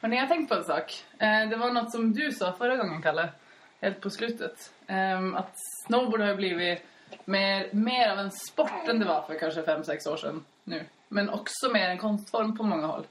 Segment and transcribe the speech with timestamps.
[0.00, 1.04] Hörrni, jag har tänkt på en sak.
[1.18, 3.28] Eh, det var något som du sa förra gången, Kalle.
[3.80, 4.72] Helt på slutet.
[4.86, 5.52] Eh, att
[5.86, 6.78] snowboard har blivit
[7.24, 10.84] mer, mer av en sport än det var för kanske fem sex år sedan nu.
[11.08, 13.06] Men också mer en konstform på många håll.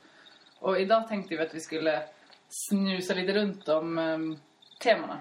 [0.59, 2.01] Och idag tänkte vi att vi skulle
[2.69, 4.39] snusa lite runt om um,
[4.83, 5.19] temana.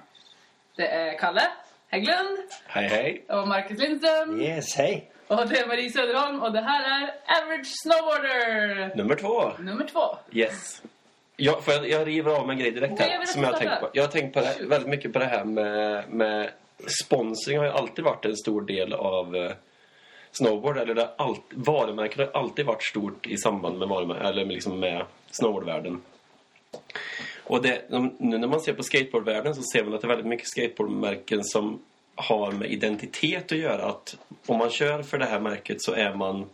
[0.76, 1.42] Det är Kalle
[1.88, 3.24] Hägglund Hej, hej.
[3.28, 4.40] och Marcus Lindström.
[4.40, 5.10] Yes, hej!
[5.26, 8.96] Och det är Marie Söderholm och det här är Average Snowboarder!
[8.96, 9.52] Nummer två.
[9.58, 10.18] Nummer två.
[10.32, 10.82] Yes.
[11.40, 13.18] Jag, får jag, jag river av med en grej direkt Nej, jag här.
[13.18, 13.88] vill Som jag har tänkt på.
[13.92, 16.50] Jag har tänkt på det, väldigt mycket på det här med, med
[17.04, 19.52] sponsring har ju alltid varit en stor del av eh,
[20.32, 20.78] snowboard.
[20.78, 25.04] Eller det har allt, varumärken har alltid varit stort i samband med, eller liksom med
[25.30, 26.00] snowboardvärlden.
[27.44, 30.08] Och det, de- nu när man ser på skateboardvärlden så ser man att det är
[30.08, 31.78] väldigt mycket skateboardmärken som
[32.14, 33.84] har med identitet att göra.
[33.84, 36.46] Att om man kör för det här märket så är man,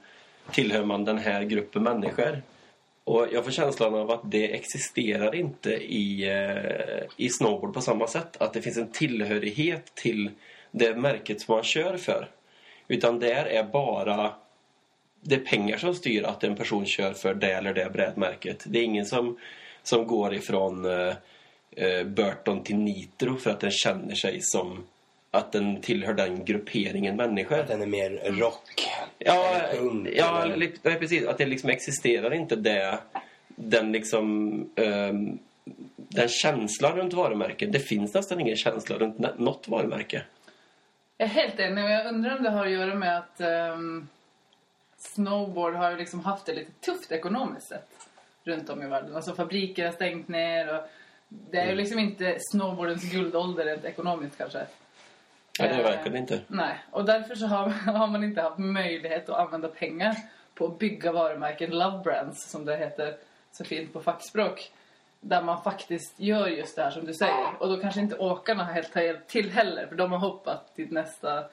[0.52, 2.42] tillhör man den här gruppen människor.
[3.04, 8.06] Och jag får känslan av att det existerar inte i, eh, i snowboard på samma
[8.06, 8.36] sätt.
[8.42, 10.30] Att det finns en tillhörighet till
[10.70, 12.30] det märket som man kör för.
[12.88, 14.32] Utan där är bara
[15.20, 18.64] det är pengar som styr att en person kör för det eller det brädmärket.
[18.66, 19.38] Det är ingen som,
[19.82, 21.14] som går ifrån eh,
[21.76, 24.84] eh Burton till Nitro för att den känner sig som
[25.34, 27.58] att den tillhör den grupperingen människor.
[27.58, 28.88] Att den är mer rock.
[29.18, 31.26] Ja, punk, ja eller- nej, precis.
[31.26, 32.98] Att det liksom existerar inte det,
[33.48, 35.38] den liksom, ehm,
[35.96, 37.72] den känslan runt varumärken.
[37.72, 40.22] Det finns nästan ingen känsla runt något varumärke.
[41.16, 44.08] Jag är helt enig jag undrar om det har att göra med att ehm,
[44.98, 47.88] snowboard har ju liksom haft det lite tufft ekonomiskt sett
[48.44, 49.16] runt om i världen.
[49.16, 50.80] Alltså fabriker har stängt ner och
[51.28, 54.66] det är ju liksom inte snowboardens guldålder rent ekonomiskt kanske.
[55.60, 56.40] Nej, det är Eh, verkligen inte.
[56.48, 60.16] Nej, och därför så har, har man inte haft möjlighet att använda pengar
[60.54, 63.16] på att bygga varumärken Love Brands som det heter
[63.52, 64.70] så fint på fackspråk.
[65.20, 67.46] Där man faktiskt gör just det här som du säger.
[67.58, 70.92] Och då kanske inte åkarna har helt hjälpt till heller för de har hoppat till
[70.92, 71.44] nästa,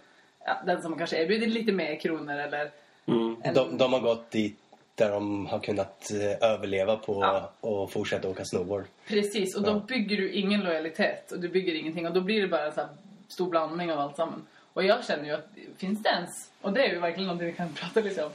[0.45, 2.71] ja, den som kanske erbjuder lite mer kronor eller
[3.05, 3.36] Mm.
[3.43, 4.59] en, De, de har gått dit
[4.95, 7.52] där de har kunnat eh, överleva på Ja.
[7.61, 8.86] och fortsätta åka snowboard.
[9.08, 9.81] Precis, och då Ja.
[9.87, 12.83] bygger du ingen lojalitet och du bygger ingenting och då blir det bara en sån
[12.83, 12.93] här
[13.31, 14.47] stor blandning av allt samman.
[14.73, 15.47] Och jag känner ju att,
[15.77, 18.31] finns det ens, och det är ju verkligen någonting vi kan prata lite om,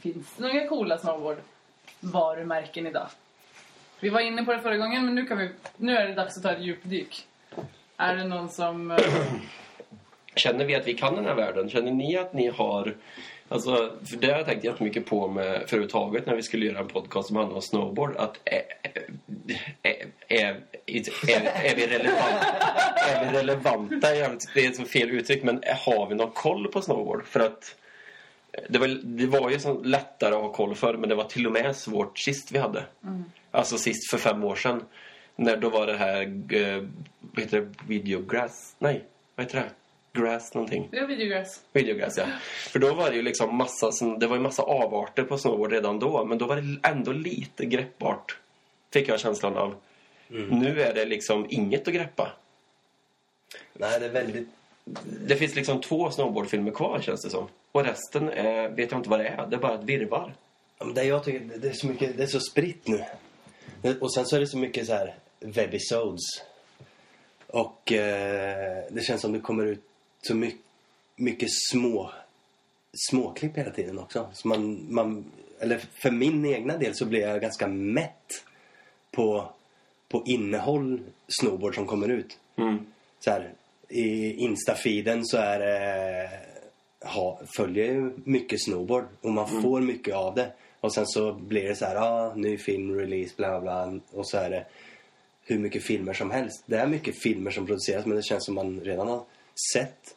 [0.00, 3.08] finns det några coola snowboardvarumärken idag?
[4.00, 6.36] Vi var inne på det förra gången men nu, kan vi, nu är det dags
[6.36, 7.26] att ta ett djupdyk.
[7.96, 8.90] Är det någon som...
[8.90, 8.98] Eh,
[10.36, 11.70] känner vi att vi kan den här världen?
[11.70, 12.94] Känner ni att ni har...
[13.52, 16.88] Alltså, för det har jag tänkt jättemycket på med företaget när vi skulle göra en
[16.88, 18.16] podcast som handlar om snowboard.
[18.16, 18.62] Att är,
[19.82, 19.96] är,
[20.28, 22.46] är, är, vi relevanta?
[23.08, 24.14] Är vi relevanta?
[24.54, 27.26] Det är ett så fel uttryck, men har vi någon koll på snowboard?
[27.26, 27.76] För att
[28.68, 31.46] det var, det var ju så lättare att ha koll för men det var till
[31.46, 32.84] och med svårt sist vi hade.
[33.50, 34.84] Alltså sist för fem år sedan.
[35.36, 36.22] När då var det här,
[36.54, 36.84] eh,
[37.20, 38.76] vad heter det, videograss?
[38.78, 39.81] Nej, vad heter det?
[40.12, 40.88] Grass någonting.
[40.92, 41.60] Är videograss.
[41.72, 42.26] Videograss, ja.
[42.70, 45.72] För då var det ju liksom massa, som- det var ju massa avarter på snowboard
[45.72, 46.24] redan då.
[46.24, 48.38] Men då var det ändå lite greppbart.
[48.92, 49.74] Fick jag känslan av.
[50.28, 52.32] Nu är det liksom inget att greppa.
[53.72, 54.48] Nej, det är väldigt...
[55.26, 57.48] Det finns liksom två snowboardfilmer kvar känns det som.
[57.72, 59.46] Och resten är, vet jag inte vad det är.
[59.46, 60.32] Det är bara ett.
[60.78, 63.04] Ja, men Det jag tycker, det är så mycket, det är så spritt nu.
[64.00, 66.20] Och sen så är det så mycket så här webisodes.
[67.46, 69.84] Och eh, det känns som det kommer ut
[70.22, 70.60] så mycket,
[71.16, 72.10] mycket små
[73.10, 74.28] småklipp hela tiden också.
[74.32, 75.24] Så man, man,
[75.60, 78.44] eller för min egna del så blir jag ganska mätt
[79.10, 79.48] på,
[80.08, 81.00] på innehåll
[81.40, 82.38] snowboard som kommer ut.
[82.56, 82.86] Mm.
[83.20, 83.52] Så här,
[83.88, 86.30] I Insta-feeden så är det,
[87.08, 90.52] ha, följer ju mycket snowboard och man får mycket av det.
[90.80, 94.00] Och sen så blir det så här, ah, ny film, release, bla bla.
[94.10, 94.64] Och så är det
[95.44, 96.62] hur mycket filmer som helst.
[96.66, 99.22] Det är mycket filmer som produceras men det känns som man redan har
[99.72, 100.16] sett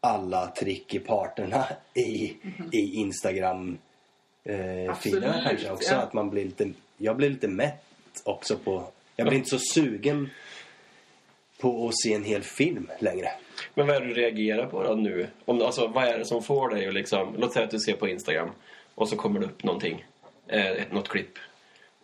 [0.00, 2.36] alla trick i parterna i,
[2.72, 3.78] i Instagram
[4.44, 5.92] eh, filerna kanske också.
[5.94, 5.98] ja.
[6.00, 7.82] Att man blir lite, jag blir lite mätt
[8.24, 8.84] också på...
[9.16, 10.30] Jag blir inte så sugen
[11.60, 13.28] på att se en hel film längre.
[13.74, 15.28] Men vad är det du reagerar på då nu?
[15.44, 17.34] Om, alltså, vad är det som får dig att liksom...
[17.38, 18.50] Låt säga att du ser på Instagram
[18.94, 20.04] och så kommer det upp någonting.
[20.46, 21.32] Eh, ett- något klipp.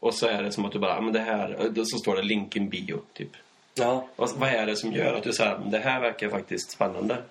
[0.00, 1.72] Och så är det som att du bara, "Ah, men det här...
[1.84, 3.30] Så står det link in bio, typ.
[3.78, 7.22] Ja, Vad, vad är det som gör att du säger det här verkar faktiskt spännande?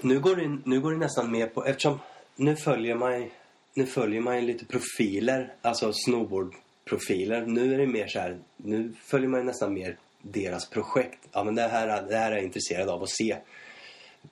[0.00, 1.64] nu går det, nu går det nästan mer på...
[1.64, 1.98] Eftersom
[2.36, 3.30] nu följer man
[3.74, 7.46] nu följer man lite profiler, alltså snowboardprofiler.
[7.46, 11.18] Nu är det mer så här, nu följer man nästan mer deras projekt.
[11.32, 13.36] Ja men det här, det här är jag intresserad av att se.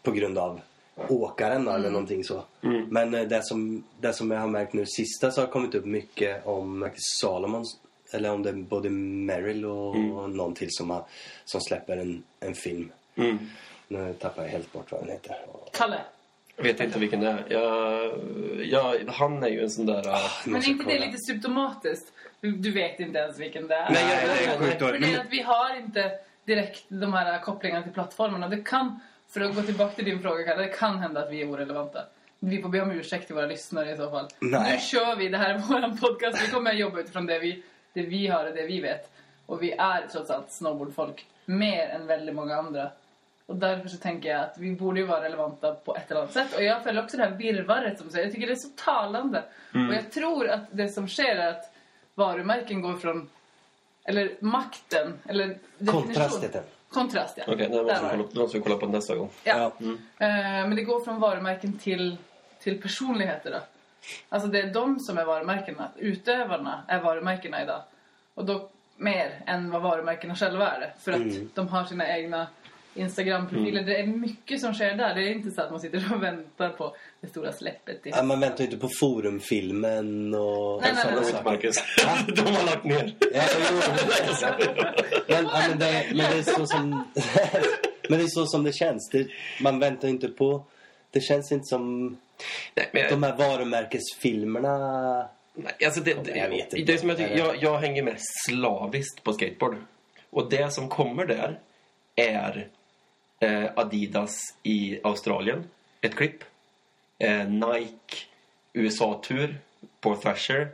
[0.03, 0.61] På grund av
[1.09, 2.45] åkaren då, eller någonting så.
[2.89, 5.85] Men eh, det som, det som jag har märkt nu sista så har kommit upp
[5.85, 7.79] mycket om Salomons
[8.13, 9.97] eller om det är både Meryl och
[10.31, 11.05] någon till som, har,
[11.45, 12.93] som släpper en, en film.
[13.17, 13.39] Mm.
[13.89, 15.37] Nu tappar jag helt bort vad den heter.
[15.73, 16.01] Kalle.
[16.57, 17.45] Jag vet inte vilken det är.
[17.49, 18.15] Jag,
[18.65, 20.09] jag, han är ju en sån där...
[20.09, 20.15] äh,
[20.45, 21.07] Men måste är inte det kolla.
[21.07, 22.13] lite symptomatiskt?
[22.41, 23.91] Du, vet inte ens vilken det är.
[23.91, 26.11] Nej, jag- det är sjukt För det är Men- att vi har inte
[26.45, 28.49] direkt de här kopplingarna till plattformarna.
[28.49, 31.43] Det kan, för att gå tillbaka till din fråga Kalle, det kan hända att vi
[31.43, 32.01] är orelevanta.
[32.41, 34.29] Vi får be om ursäkt till våra lyssnare i så fall.
[34.41, 34.73] Nej.
[34.73, 36.43] Nu kör vi, det här är vår podcast.
[36.47, 37.63] Vi kommer att jobba utifrån det vi,
[38.03, 39.11] det vi har och det vi vet.
[39.47, 41.27] Och vi är trots allt snowboardfolk.
[41.45, 42.91] Mer än väldigt många andra.
[43.47, 46.33] Och därför så tänker jag att vi borde ju vara relevanta på ett eller annat
[46.33, 46.57] sätt.
[46.57, 48.25] Och jag följer också det här virrvarret som säger.
[48.25, 49.43] Jag tycker det är så talande.
[49.73, 51.73] Och jag tror att det som sker är att
[52.15, 53.29] varumärken går från...
[54.05, 56.03] Eller makten, eller definition.
[56.03, 56.63] Kontrast heter.
[56.89, 57.45] Kontrast, ja.
[57.47, 58.11] Okej, det måste vi det.
[58.11, 59.31] kolla, det måste vi kolla på nästa gång.
[59.45, 59.73] Ja.
[59.79, 59.87] Ja.
[60.27, 62.17] Eh, men det går från varumärken till,
[62.61, 63.59] till personligheter då.
[64.29, 65.89] Alltså det är de som är varumärkena.
[65.97, 67.83] Utövarna är varumärkena idag.
[68.35, 70.95] Och då mer än vad varumärkena själva är.
[71.01, 71.51] För att Mm.
[71.55, 72.47] de har sina egna
[72.95, 73.83] Instagram-profiler.
[73.83, 75.15] Det är mycket som sker där.
[75.15, 78.01] Det är inte så att man sitter och väntar på det stora släppet.
[78.05, 81.45] Ja, man väntar ju inte på forumfilmen och Nej, nej, sådana saker.
[81.45, 81.77] Marcus.
[82.37, 83.15] De har lagt ner.
[83.35, 83.77] Ja, jo.
[85.29, 86.91] men, ja, men, det, men det är så som
[88.09, 89.09] Men det är så som det känns.
[89.13, 89.27] Det,
[89.63, 90.65] man väntar inte på...
[91.11, 92.17] Det känns inte som
[92.75, 95.29] Nej, men, de här varumärkesfilmerna.
[95.55, 96.93] nej, alltså det, det, Jag vet inte.
[96.93, 99.77] det som jag, tycker, jag, jag hänger med slaviskt på skateboard.
[100.31, 101.59] Och det som kommer där
[102.17, 102.69] är
[103.41, 105.65] eh, Adidas i Australien.
[106.01, 106.45] Ett klipp.
[107.19, 108.17] Eh, Nike
[108.73, 109.59] USA-tur
[110.01, 110.69] på Thrasher.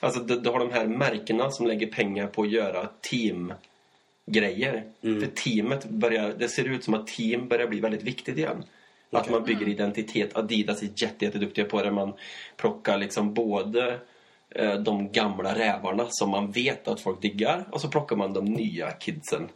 [0.00, 4.84] Alltså du, du har de här märkena som lägger pengar på att göra teamgrejer.
[5.00, 8.64] För teamet börjar, det ser ut som att team börjar bli väldigt viktigt igen.
[9.10, 9.32] Att Okej.
[9.32, 10.36] man bygger identitet.
[10.36, 11.90] Adidas är jätte, jätteduktiga på det.
[11.90, 12.12] Man
[12.56, 13.98] plockar liksom både
[14.50, 18.44] eh, de gamla rävarna som man vet att folk diggar och så plockar man de
[18.44, 19.48] nya kidsen.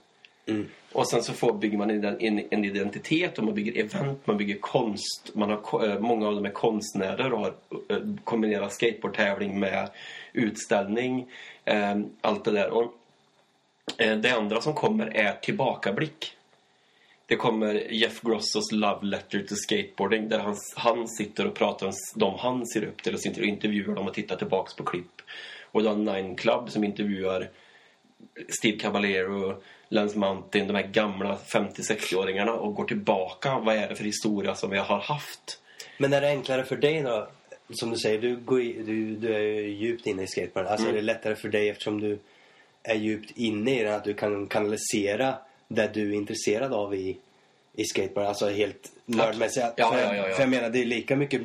[0.92, 4.36] Och sen så får, bygger man en, en, en identitet och man bygger event, man
[4.36, 5.30] bygger konst.
[5.34, 7.54] Man har, eh, många av dem är konstnärer och har
[7.88, 9.90] eh, kombinerat skateboardtävling med
[10.32, 11.26] utställning.
[11.64, 12.70] Eh, allt det där.
[12.70, 12.94] Och,
[13.98, 16.36] eh, det andra som kommer är tillbakablick.
[17.26, 21.92] Det kommer Jeff Grossos Love Letter to Skateboarding där han, han sitter och pratar om
[22.14, 25.22] de han ser upp till och sitter och intervjuar dem och tittar tillbaks på klipp.
[25.72, 27.50] Och du har Nine Club som intervjuar
[28.48, 33.58] Steve Caballero, Lance Mountain, de här gamla 50-60-åringarna och går tillbaka.
[33.58, 35.60] Vad är det för historia som vi har haft?
[35.98, 37.28] Men är det enklare för dig då?
[37.70, 40.66] Som du säger, du, går i, du, du är ju djupt inne i skateboard.
[40.66, 42.18] Alltså är det lättare för dig eftersom du
[42.82, 45.34] är djupt inne i det att du kan kanalisera
[45.74, 47.16] det du är intresserad av i,
[47.72, 48.26] i skateboard?
[48.26, 49.66] Alltså helt nördmässigt.
[49.76, 50.34] Ja, för, ja, ja, ja.
[50.34, 51.42] för jag menar, det är lika mycket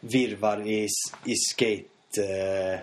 [0.00, 0.88] virvar i,
[1.24, 1.84] i skate...
[2.18, 2.80] Eh,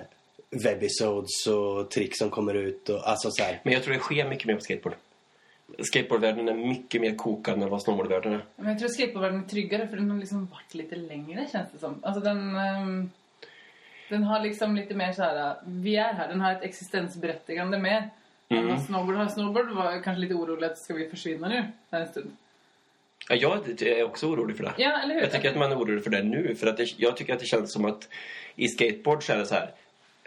[0.50, 3.60] webisodes och trick som kommer ut och alltså så här.
[3.64, 4.96] Men jag tror det sker mycket mer på skateboard.
[5.80, 8.46] Skateboardvärlden är mycket mer kokad än vad snowboardvärlden är.
[8.56, 11.80] Men jag tror skateboardvärlden är tryggare för den har liksom varit lite längre känns det
[11.80, 12.04] som.
[12.04, 12.56] Alltså den...
[12.56, 13.10] ehm,
[14.10, 18.10] den har liksom lite mer så här, vi är här, den har ett existensberättigande med.
[18.50, 19.28] Vad snowboard har.
[19.28, 22.32] Snowboard var kanske lite orolig att ska vi försvinna nu en stund.
[23.30, 24.74] Ja, jag är också orolig för det.
[24.78, 25.22] Ja, eller hur?
[25.22, 26.56] Jag tycker att man är orolig för det nu.
[26.56, 28.08] För att det, jag tycker att det känns som att
[28.56, 29.72] i skateboard så är det så här.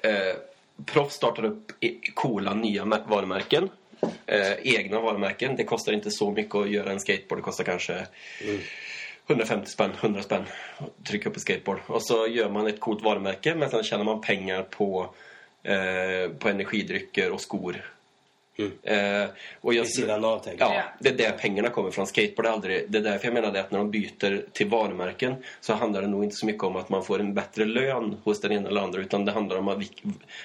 [0.03, 0.37] Eh,
[0.85, 1.73] proffs startar upp
[2.15, 3.69] coola nya mär- varumärken.
[4.27, 5.57] Eh, egna varumärken.
[5.57, 7.39] Det kostar inte så mycket att göra en skateboard.
[7.39, 8.07] Det kostar kanske
[9.27, 10.45] 150 spänn, 100 spänn
[10.79, 11.79] att trycka upp ett skateboard.
[11.87, 15.15] Och så gör man ett coolt varumärke men sen tjänar man pengar på,
[15.63, 17.91] eh, på energidrycker och skor.
[18.57, 19.25] Eh,
[19.61, 20.85] och jag, sidan av, Ja, jag.
[21.01, 22.07] det är där pengarna kommer från.
[22.07, 22.91] Skateboard är aldrig...
[22.91, 26.25] Det är därför jag menade att när de byter till varumärken så handlar det nog
[26.25, 29.01] inte så mycket om att man får en bättre lön hos den ena eller andra
[29.01, 30.03] utan det handlar om att vilk,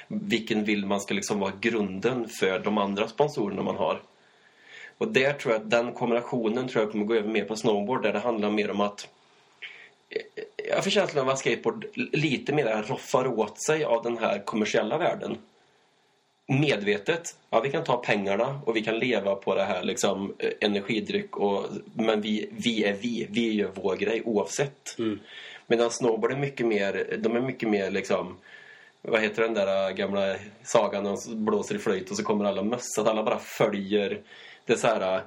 [0.07, 4.01] vilken vill man ska liksom vara grunden för de andra sponsorerna man har.
[4.97, 8.03] Och där tror jag att den kombinationen tror jag kommer gå över mer på snowboard
[8.03, 9.07] där det handlar mer om att
[10.69, 14.97] jag får känslan av att skateboard lite mer roffar åt sig av den här kommersiella
[14.97, 15.37] världen
[16.48, 17.36] medvetet.
[17.50, 21.38] Ja, vi kan ta pengarna och vi kan leva på det här liksom eh, energidryck
[21.38, 23.27] och men vi, vi är vi.
[23.30, 24.96] Vi gör vår grej oavsett.
[25.68, 28.38] Medan snowboard är mycket mer, de är mycket mer liksom
[29.01, 32.46] vad heter den där äh, gamla sagan när de blåser i flöjt och så kommer
[32.46, 32.98] alla möss.
[33.00, 34.22] Att alla bara följer
[34.66, 35.22] det så här äh,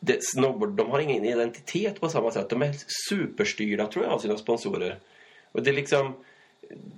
[0.00, 2.48] det, snowboard, de har ingen identitet på samma sätt.
[2.48, 2.74] De är
[3.08, 4.98] superstyrda tror jag av sina sponsorer.
[5.52, 6.14] Och det är liksom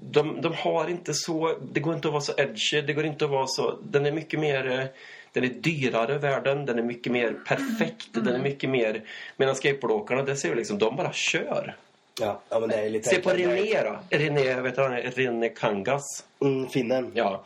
[0.01, 1.59] de, de har inte så...
[1.73, 2.81] Det går inte att vara så edgy.
[2.81, 3.79] Det går inte att vara så...
[3.83, 4.71] Den är mycket mer...
[4.81, 4.85] eh,
[5.33, 6.67] Den är dyrare världen.
[6.67, 8.09] Den är mycket mer perfekt.
[8.13, 9.03] Den är mycket mer...
[9.37, 11.77] Medan skateboardåkarna, det ser du liksom, de bara kör.
[12.21, 13.31] Ja, ja men det är lite Se på.
[13.31, 13.99] René då.
[14.17, 16.25] René, vet du, han är René Kangas.
[16.43, 17.11] Mm, finnen.
[17.15, 17.45] Ja.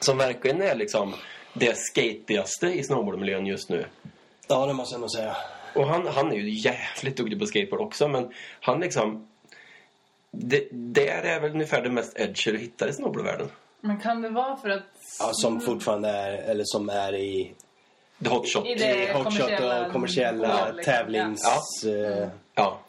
[0.00, 1.14] som verkligen är liksom
[1.52, 3.84] det skatigaste i snowboardmiljön just nu.
[4.48, 5.36] Ja, det måste jag nog säga.
[5.74, 9.28] Och han, han är ju jävligt duktig på skateboard också, men han liksom...
[10.38, 13.48] Det, det är väl ungefär det mest edgy du hittar i snowboardvärlden.
[13.80, 14.82] Men kan det vara för att...
[15.20, 17.54] Ja, som fortfarande är, eller som är i,
[18.24, 18.66] The Hot Shot.
[18.66, 20.92] I det- hotshot kommersiella- och kommersiella liksom.
[20.92, 21.44] tävlings...
[21.84, 22.80] eh, Ja,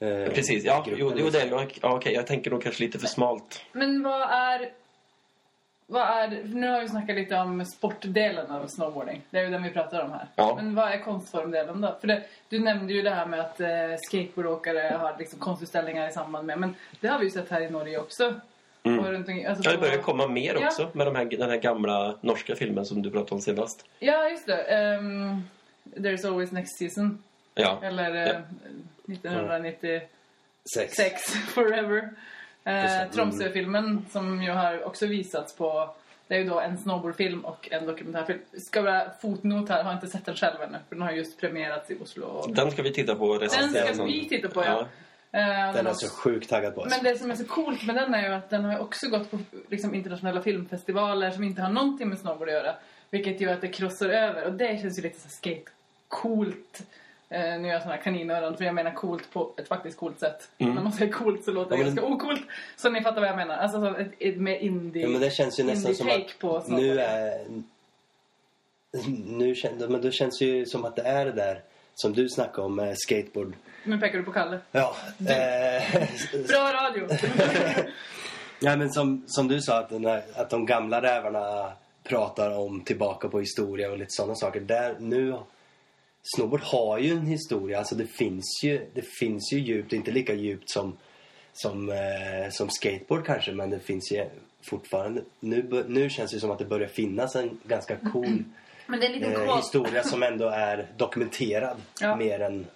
[0.00, 0.64] eh, precis.
[0.64, 1.68] Ja, jo, jo, det är, liksom.
[1.82, 3.60] ja, okej, jag tänker nog kanske lite för smalt.
[3.72, 4.70] Men vad är...
[5.86, 6.42] Vad är...
[6.44, 9.22] Nu har vi snackat lite om sportdelen av snowboarding.
[9.30, 10.26] Det är ju den vi pratar om här.
[10.36, 10.52] Ja.
[10.56, 11.96] Men vad är konstformdelen då?
[12.00, 13.68] För det, du nämnde ju det här med att eh,
[14.08, 16.58] skateboardåkare har liksom konstutställningar i samband med.
[16.58, 18.34] Men det har vi ju sett här i Norge också.
[18.82, 19.80] Och runt omkring, alltså Mm.
[19.80, 20.66] Ja, det börjar komma mer Ja.
[20.66, 23.84] också med de här, den här gamla norska filmen som du pratade om senast.
[23.98, 24.96] Ja, just det.
[24.98, 25.42] Um,
[25.84, 27.22] There's always next season.
[27.54, 27.78] Ja.
[27.82, 28.26] Eller Ja.
[28.32, 28.40] eh,
[29.08, 31.22] 1996 Sex.
[31.54, 32.10] Forever.
[32.64, 33.08] Eh, det.
[33.12, 35.94] Tromsö-filmen som ju har också visats på...
[36.28, 38.38] Det är ju då en snowboardfilm och en dokumentärfilm.
[38.58, 40.78] Ska bara fotnot här, har inte sett den själv ännu.
[40.88, 42.26] För den har just premierats i Oslo.
[42.26, 42.54] Och...
[42.54, 43.38] Den ska vi titta på.
[43.38, 43.62] Den ska
[43.94, 44.06] sen.
[44.06, 44.86] vi titta på, ja.
[45.30, 46.80] Eh, Den är så också- sjukt taggad på.
[46.80, 46.90] Oss.
[46.90, 49.30] Men det som är så coolt med den är ju att den har också gått
[49.30, 52.74] på liksom, internationella filmfestivaler som inte har någonting med snowboard att göra.
[53.10, 54.44] Vilket gör att det krossar över.
[54.44, 56.82] Och det känns ju lite så skate-coolt.
[57.34, 60.20] Eh, nu gör jag såna här kaninöron för jag menar coolt på ett faktiskt coolt
[60.20, 60.48] sätt.
[60.58, 60.74] Mm.
[60.74, 62.42] När man säger coolt så låter det Ja, ganska ocoolt.
[62.76, 63.56] Så ni fattar vad jag menar.
[63.56, 65.02] Alltså så ett, ett mer indie...
[65.02, 66.06] Ja, men det känns ju nästan som
[66.40, 66.86] på att snowboard.
[66.86, 67.44] nu är...
[69.26, 71.62] Nu känns, men det känns ju som att det är det där
[71.94, 73.52] som du snackade om med skateboard.
[73.84, 74.58] Nu pekar du på Kalle.
[74.72, 74.96] Ja.
[75.18, 76.08] Eh,
[76.48, 77.08] Bra radio!
[78.60, 81.72] ja men som, som du sa att, här, att de gamla rävarna
[82.02, 84.60] pratar om tillbaka på historia och lite sådana saker.
[84.60, 85.34] Där nu...
[86.24, 87.78] Snowboard har ju en historia.
[87.78, 89.92] Alltså det finns ju, det finns ju djupt.
[89.92, 90.96] Inte lika djupt som,
[91.52, 93.52] som, eh, som skateboard kanske.
[93.52, 94.24] Men det finns ju
[94.62, 95.22] fortfarande.
[95.40, 98.44] Nu, nu känns det som att det börjar finnas en ganska cool
[99.22, 102.16] eh, historia som ändå är dokumenterad Ja.
[102.16, 102.66] mer än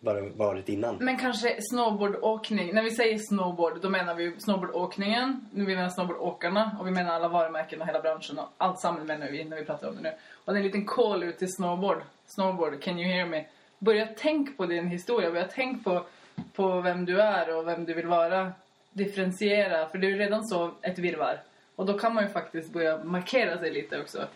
[0.00, 0.96] vad det varit innan.
[0.96, 2.74] Men kanske snowboardåkning.
[2.74, 5.48] När vi säger snowboard, då menar vi snowboardåkningen.
[5.52, 9.06] Nu vi menar snowboardåkarna och vi menar alla varumärken och hela branschen och allt samman
[9.06, 10.12] menar vi när vi pratar om det nu.
[10.44, 12.02] Och det är en liten call ut till snowboard.
[12.26, 13.44] Snowboard, can you hear me?
[13.78, 15.30] Börja tänk på din historia.
[15.30, 16.06] Börja tänk på,
[16.52, 18.52] på vem du är och vem du vill vara.
[18.92, 21.42] Differentiera, för det är redan så ett virrvarr.
[21.76, 24.26] Och då kan man ju faktiskt börja markera sig lite också.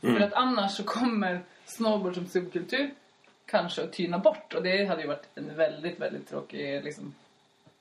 [0.00, 2.90] För att annars så kommer snowboard som subkultur
[3.46, 4.54] kanske att tyna bort.
[4.54, 7.14] Och det hade ju varit en väldigt, väldigt tråkig liksom,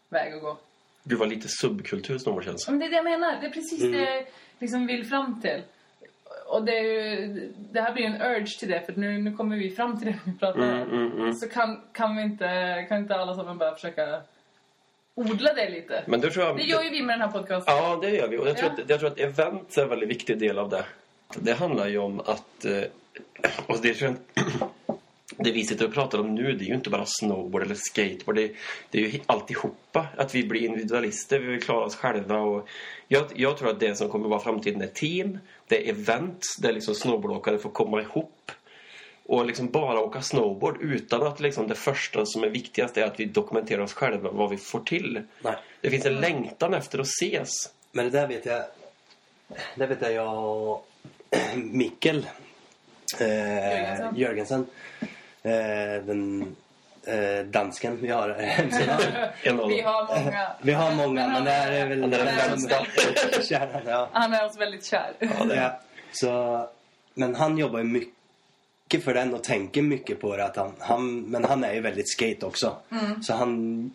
[0.10, 0.58] väg att gå.
[1.04, 2.66] Du var lite subkultur snowboard känns.
[2.66, 3.38] Det är det jag menar.
[3.42, 3.92] Det är precis Mm.
[3.92, 4.26] det jag
[4.60, 5.62] liksom vill fram till.
[6.50, 9.70] Och det, ju, det här blir en urge till det, för nu, nu kommer vi
[9.70, 10.70] fram till det vi pratar om.
[10.70, 11.34] Mm, mm, mm.
[11.34, 14.22] Så kan, kan, vi inte, kan inte alla som bara försöka
[15.16, 16.04] odla det lite?
[16.08, 16.58] Men då tror jag...
[16.58, 17.76] Det gör ju vi med den här podcasten.
[17.76, 18.38] Ja, det gör vi.
[18.38, 18.84] Och jag tror, Ja.
[18.84, 20.86] att, jag tror att events är en väldigt viktig del av det.
[21.40, 22.66] Det handlar ju om att...
[22.66, 22.82] eh,
[23.68, 24.70] Och det tror jag
[25.44, 28.36] det vi sitter och pratar om nu, det är ju inte bara snowboard eller skateboard.
[28.36, 28.52] Det,
[28.92, 30.08] det är ju alltihopa.
[30.18, 32.40] Att vi blir individualister, vi vill klara oss själva.
[32.40, 32.70] Och
[33.08, 36.74] jag, jag tror att det som kommer vara framtiden är team, det är events där
[36.74, 38.52] liksom snowboardåkare får komma ihop.
[39.26, 43.20] Och liksom bara åka snowboard utan att liksom det första som är viktigast är att
[43.20, 45.24] vi dokumenterar oss själva, vad vi får till.
[45.42, 45.56] Nej.
[45.82, 47.50] Det finns en längtan efter att ses.
[47.92, 48.64] Men det där vet jag...
[49.76, 50.88] Det vet jag, jag och
[51.56, 52.28] Mikkel
[53.20, 54.16] eh, Jörgensen.
[54.16, 54.66] Jörgensen.
[55.50, 56.56] Eh, den
[57.04, 59.00] eh, dansken vi har hemsidan.
[59.44, 60.48] Vi har många.
[60.62, 63.82] Vi har många, men det här är väl Han är den kärnan.
[63.86, 64.10] Ja.
[64.12, 65.14] Han är oss väldigt kär.
[65.56, 65.80] Ja,
[66.12, 66.68] så,
[67.14, 70.46] men han jobbar ju mycket för den och tänker mycket på det.
[70.46, 72.78] Att han, han, men han är ju väldigt skate också.
[73.22, 73.92] Så han,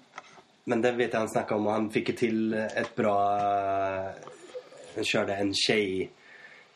[0.65, 3.41] men det vet jag han snackade om och han fick till ett bra...
[4.95, 6.11] Han körde en tjej...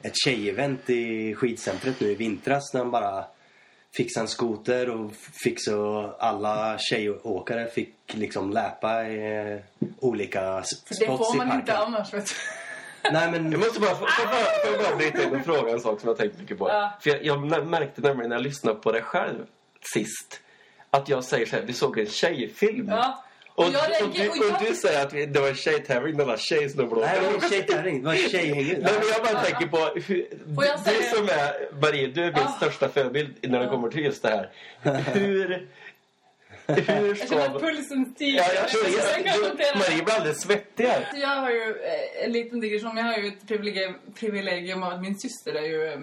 [0.03, 3.25] Ett tjejevent i skidcentret nu i vintras när han bara
[3.97, 5.13] fixade en skoter och
[5.45, 9.59] fick så alla tjejåkare fick liksom läpa i eh,
[10.01, 11.61] olika s- Det spots får i man parken.
[11.61, 12.33] inte annars, vet du.
[13.13, 13.53] Nej men...
[13.53, 14.27] Jag måste bara, får, får,
[14.79, 16.69] bara, får bryta in och fråga en sak som jag tänkt mycket på.
[16.69, 16.99] Ja.
[17.01, 19.47] För jag, jag märkte nämligen när jag lyssnade på det själv
[19.95, 20.41] sist
[20.91, 22.89] att jag säger så här, vi såg en tjejfilm.
[22.89, 23.25] Ja.
[23.59, 25.49] Och, Och jag och, lägger- du, och och jag- du säger att vi, det var
[25.49, 27.21] en tjejtävling mellan Nej, tjejsnowboardåkare.
[27.21, 28.01] det var en tjejtävling.
[28.03, 28.65] Det var en tjejhäng.
[28.67, 32.43] Nej, men jag bara tänker på hur, jag du som är, Marie, du är min
[32.43, 32.53] Ah.
[32.57, 34.51] största förebild när det kommer till just det här.
[35.13, 35.69] Hur,
[36.67, 37.27] hur Jag ska...
[37.27, 38.39] känner att pulsen stiger.
[38.39, 39.79] Ja, jag Jag notera det.
[39.79, 41.09] Marie blir alldeles svettig här.
[41.15, 42.97] Jag har ju eh, en liten digression.
[42.97, 45.99] Jag har ju ett privilegium, privilegium av att min syster är ju eh,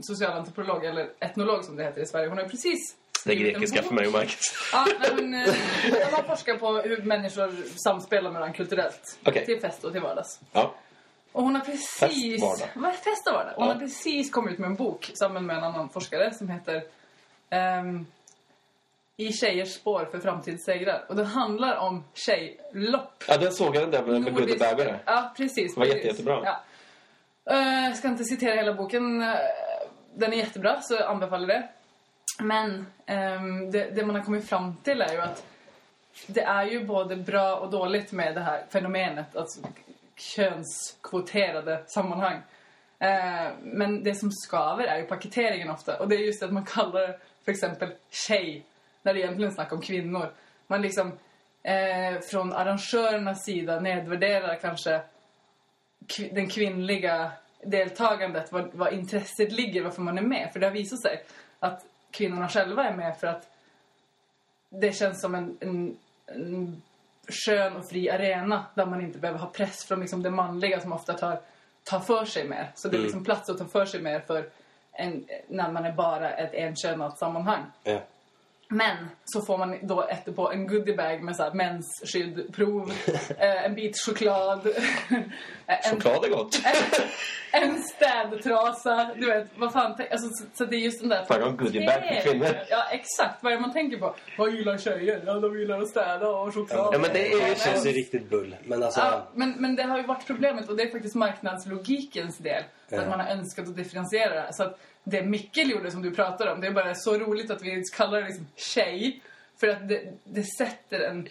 [0.00, 2.28] socialantropolog, eller etnolog som det heter i Sverige.
[2.28, 2.94] Hon har ju precis
[3.26, 4.40] Det är grekiska för mig och Marcus.
[4.72, 5.54] Ja, men eh,
[5.84, 7.52] de har forskat på hur människor
[7.84, 9.18] samspelar med varandra kulturellt.
[9.24, 9.44] Okej.
[9.46, 10.40] Till fest och till vardags.
[10.52, 10.74] Ja.
[11.32, 12.42] Och hon har precis...
[12.74, 13.52] Vad är fest och vardag?
[13.56, 13.72] Hon Ja.
[13.72, 16.82] har precis kommit ut med en bok samman med en annan forskare som heter
[17.50, 18.06] ehm,
[19.16, 21.04] I tjejers spår för framtidssegrar.
[21.08, 23.24] Och det handlar om tjejlopp.
[23.28, 25.02] Ja, den såg jag den där med, med Bagger.
[25.06, 25.74] Ja, precis.
[25.74, 25.96] Det var precis.
[26.04, 26.40] jätte, jättebra.
[26.44, 26.60] Ja.
[27.54, 29.22] Eh, Jag ska inte citera hela boken.
[29.22, 29.36] Eh,
[30.14, 31.68] Den är jättebra, så jag anbefaller det.
[32.38, 35.44] Men ehm, det, det man har kommit fram till är ju att
[36.26, 39.60] det är ju både bra och dåligt med det här fenomenet, alltså
[40.16, 42.42] könskvoterade sammanhang.
[42.98, 45.98] Ehm, men det som skaver är ju paketeringen ofta.
[45.98, 48.64] Och det är just att man kallar det för exempel tjej,
[49.02, 50.32] när det egentligen snackar om kvinnor.
[50.66, 51.12] Man liksom
[51.62, 55.00] eh, från arrangörernas sida nedvärderar kanske
[56.06, 60.50] kv- den kvinnliga deltagandet, vad, vad intresset ligger, varför man är med.
[60.52, 61.24] För det har visat sig
[61.58, 61.84] att
[62.16, 63.50] kvinnorna själva är med för att
[64.68, 66.82] det känns som en, en, en
[67.28, 70.92] skön och fri arena där man inte behöver ha press från liksom det manliga som
[70.92, 71.40] ofta tar,
[71.84, 72.72] tar för sig mer.
[72.74, 74.50] Så det är liksom plats att ta för sig mer för
[74.92, 77.62] en, när man är bara ett enkönat sammanhang.
[77.82, 78.00] Ja.
[78.68, 82.92] Men så får man då efterpå en goodiebag med så här mensskydd, prov,
[83.38, 84.66] eh, en bit choklad,
[85.66, 86.60] en, Choklad är gott.
[87.52, 89.10] en städtrasa.
[89.16, 89.90] Du vet, vad fan.
[90.10, 91.24] Alltså, så, så det är just den där...
[91.24, 92.48] Fan, en goodiebag för kvinnor.
[92.70, 93.42] Ja, exakt.
[93.42, 94.14] Vad är det man tänker på?
[94.38, 95.22] Vad gillar tjejer?
[95.26, 96.88] Ja, de gillar att städa och choklad.
[96.94, 98.56] Ja, men det är ju- känns ju riktigt bull.
[98.64, 99.00] Men alltså...
[99.00, 102.62] Ja, men, men det har ju varit problemet och det är faktiskt marknadslogikens del.
[102.88, 103.08] För att Ja.
[103.10, 104.52] man har önskat att differentiera det.
[104.54, 104.78] Så att
[105.08, 108.20] det Mickel gjorde som du pratar om, det är bara så roligt att vi kallar
[108.20, 109.20] det liksom tjej.
[109.60, 111.28] För att det, det sätter en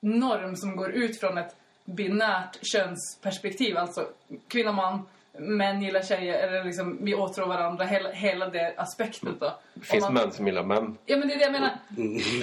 [0.00, 3.76] norm som går ut från ett binärt könsperspektiv.
[3.78, 4.08] Alltså
[4.48, 5.06] kvinna, man,
[5.38, 7.84] män gillar tjejer, eller liksom vi åtrår varandra.
[7.84, 9.58] Hela, hela det aspektet då.
[9.74, 10.98] Det finns man- män som gillar män.
[11.06, 11.70] Ja, men det är det jag menar.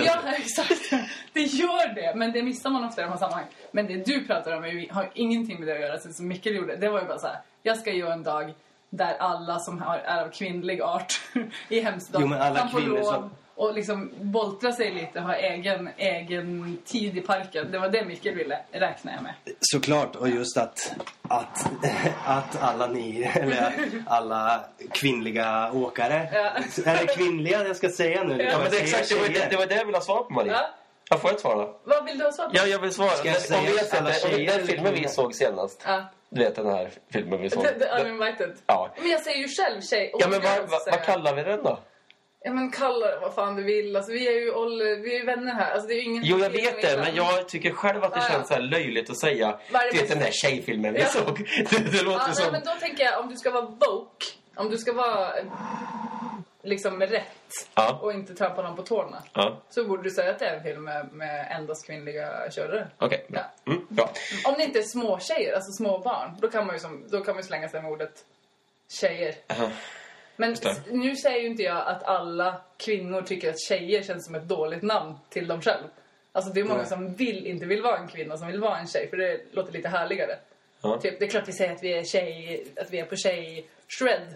[0.06, 0.90] Ja, exakt.
[1.34, 3.46] Det gör det, men det missar man ofta i de här sammanhang.
[3.72, 6.76] Men det du pratar om har ingenting med det att göra, så som Mikael gjorde.
[6.76, 8.54] Det var ju bara så här, jag ska göra en dag
[8.94, 11.22] där alla som har, är av kvinnlig art
[11.70, 15.36] i Hemsedal Jo, men alla kan få lov som- och liksom boltra sig lite, ha
[15.36, 17.72] egen, egen tid i parken.
[17.72, 19.34] Det var det Mikael ville, räknar jag med.
[19.60, 20.94] Såklart, och just att,
[21.28, 21.70] att,
[22.26, 23.74] att alla ni, eller
[24.08, 24.62] alla
[24.92, 26.92] kvinnliga åkare, Ja.
[26.92, 28.44] är det kvinnliga jag ska säga nu?
[28.44, 30.04] Ja, men det, är Jag exakt, det, var, det, det var det jag ville ha
[30.04, 30.52] svar på, Marie.
[30.52, 30.70] Ja.
[31.10, 31.80] Jag får ett svar då.
[31.84, 32.52] Vad vill du ha svar på?
[32.54, 33.10] Ja, jag vill svara.
[33.10, 35.84] Ska jag om säga vi har sett alla om tjejer den filmen vi såg senast.
[35.86, 36.04] Ja.
[36.32, 37.64] Du vet den här filmen vi såg.
[37.64, 38.54] The, the Uninvited.
[38.66, 38.94] Ja.
[38.98, 40.12] Men jag säger ju själv tjej.
[40.20, 41.80] Ja, men vad, vad, vad kallar vi den då?
[42.44, 43.96] Ja men kalla det vad fan du vill.
[43.96, 45.72] Alltså, vi är ju ålder, vi är vänner här.
[45.72, 48.28] Alltså, det är ingen Jo, jag vet det, men jag tycker själv att det ja.
[48.34, 50.16] känns så här löjligt att säga är det bästa?
[50.16, 51.06] den där tjejfilmen vi Ja.
[51.08, 51.38] såg.
[51.70, 52.52] Det, det låter nej, som...
[52.52, 55.34] men då tänker jag om du ska vara woke, om du ska vara
[56.64, 57.26] liksom rätt
[57.76, 58.00] Ja.
[58.02, 59.24] och inte trampa någon på tårna.
[59.34, 62.88] Ja, Så borde du säga att det är en film med, med endast kvinnliga körare.
[62.98, 63.26] okej.
[63.28, 63.42] bra.
[63.68, 64.10] Mm, bra.
[64.48, 67.22] Om det inte är små tjejer, alltså små barn, då kan man ju, som, då
[67.22, 68.26] kan man slänga sig med ordet
[68.90, 69.36] tjejer.
[69.50, 69.70] Aha.
[70.36, 70.56] Men
[70.92, 74.82] nu säger ju inte jag att alla kvinnor tycker att tjejer känns som ett dåligt
[74.84, 75.84] namn till dem själv.
[76.32, 76.88] Alltså det är många Nej.
[76.88, 79.72] som vill, inte vill vara en kvinna, som vill vara en tjej, för det låter
[79.74, 80.36] lite härligare.
[80.82, 81.00] Ja.
[81.02, 84.34] Typ, det är klart vi säger att vi är tjej, att vi är på tjej-shred.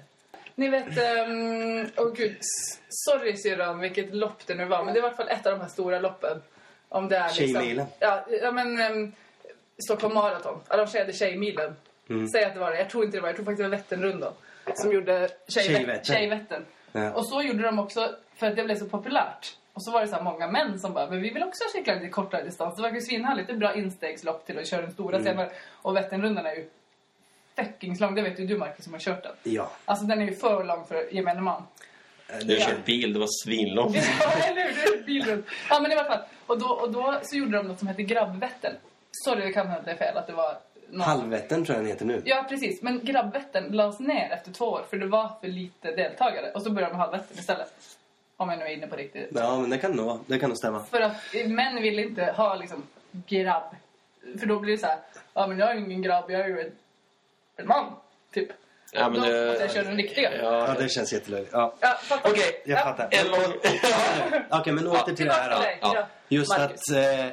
[0.56, 5.02] Ni vet, um, åh gud, s- sorry syrran vilket lopp det nu var, men det
[5.02, 6.42] var i alla fall ett av de här stora loppen.
[6.90, 7.86] Om det är liksom.
[8.00, 9.12] Ja, ja men um,
[9.88, 11.76] Stockholm Marathon, arrangerade Tjejmilen.
[12.10, 12.28] Mm.
[12.28, 13.78] Säg att det var det, jag tror inte det var jag tror faktiskt det var
[13.78, 14.34] Vätternrundan.
[14.76, 16.16] Som gjorde Tjejvä- Tjejvättern.
[16.16, 16.66] Tjejvättern.
[16.92, 17.12] Ja.
[17.14, 19.58] Och så gjorde de också, för att det blev så populärt.
[19.74, 22.10] Och så var det så många män som bara, men vi vill också cykla lite
[22.10, 22.76] kortare distans.
[22.76, 23.48] Det verkar ju svinhärligt.
[23.48, 25.26] Det är bra instegslopp till att köra den stora Mm.
[25.28, 25.50] senare.
[25.72, 26.70] Och Vätternrundan är ju
[27.56, 28.16] fucking lång.
[28.16, 29.32] Det vet ju du Marcus som har kört den.
[29.44, 29.72] Ja.
[29.86, 31.64] Alltså den är ju för lång för gemene man.
[32.28, 33.96] Jag körde bil, det var svinlångt.
[33.96, 34.74] Ja, eller hur?
[34.74, 35.46] Det är ett bilrunt.
[35.70, 36.20] Ja, men i alla fall.
[36.46, 38.74] Och då, och då så gjorde de något som hette Grabbvättern.
[39.12, 40.18] Sorry, det kan hända att det är fel.
[40.18, 40.58] Att det var
[40.90, 41.02] någon...
[41.02, 42.22] Halvvättern tror jag den heter nu.
[42.26, 42.82] Ja, precis.
[42.82, 46.52] Men Grabbvättern lades ner efter två år för det var för lite deltagare.
[46.52, 47.74] Och så började de med Halvvättern istället.
[48.38, 49.30] Om jag nu är inne på riktigt.
[49.34, 50.84] Ja, men det kan nog, det kan nog stämma.
[50.84, 53.76] För att eh, män vill inte ha liksom grabb.
[54.40, 54.98] För då blir det så här,
[55.34, 56.72] ja men jag är ingen grabb, jag är ju en,
[57.58, 57.94] en man.
[58.34, 58.50] Typ.
[58.92, 60.38] Ja, men Då det- måste jag köra den riktiga.
[60.38, 61.52] Ja, Ja, det känns jättelöjligt.
[61.54, 61.74] Ja.
[61.80, 61.98] Ja.
[62.24, 62.84] Okej, Jag ja.
[62.84, 63.08] fattar.
[63.12, 63.54] en lång...
[64.50, 65.50] Okej, men åter till det här
[65.82, 65.88] då.
[65.96, 66.08] Ja.
[66.30, 66.82] Just Marcus.
[66.92, 67.26] att eh,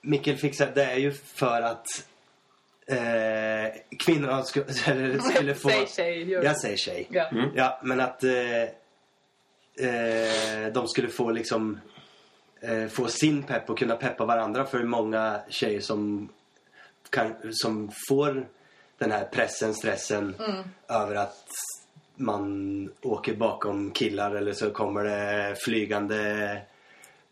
[0.00, 1.86] Mikkel fixar det är ju för att
[2.86, 4.72] eh, kvinnorna skulle,
[5.34, 5.68] skulle få...
[5.68, 6.42] Säg tjej, gör.
[6.44, 7.06] Jag säger tjej.
[7.10, 7.28] Ja.
[7.28, 7.50] Mm.
[7.54, 8.62] Ja, men att eh,
[9.88, 11.80] eh, de skulle få liksom
[12.60, 16.28] eh, få sin pepp och kunna peppa varandra för många tjejer som,
[17.10, 18.46] kan, som får
[18.98, 20.34] den här pressen, stressen
[20.88, 21.44] över att
[22.16, 26.58] man åker bakom killar eller så kommer det flygande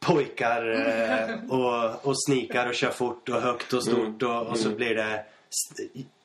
[0.00, 4.68] pojkar eh, och, och snikar och kör fort och högt och stort och, och så
[4.70, 5.24] blir det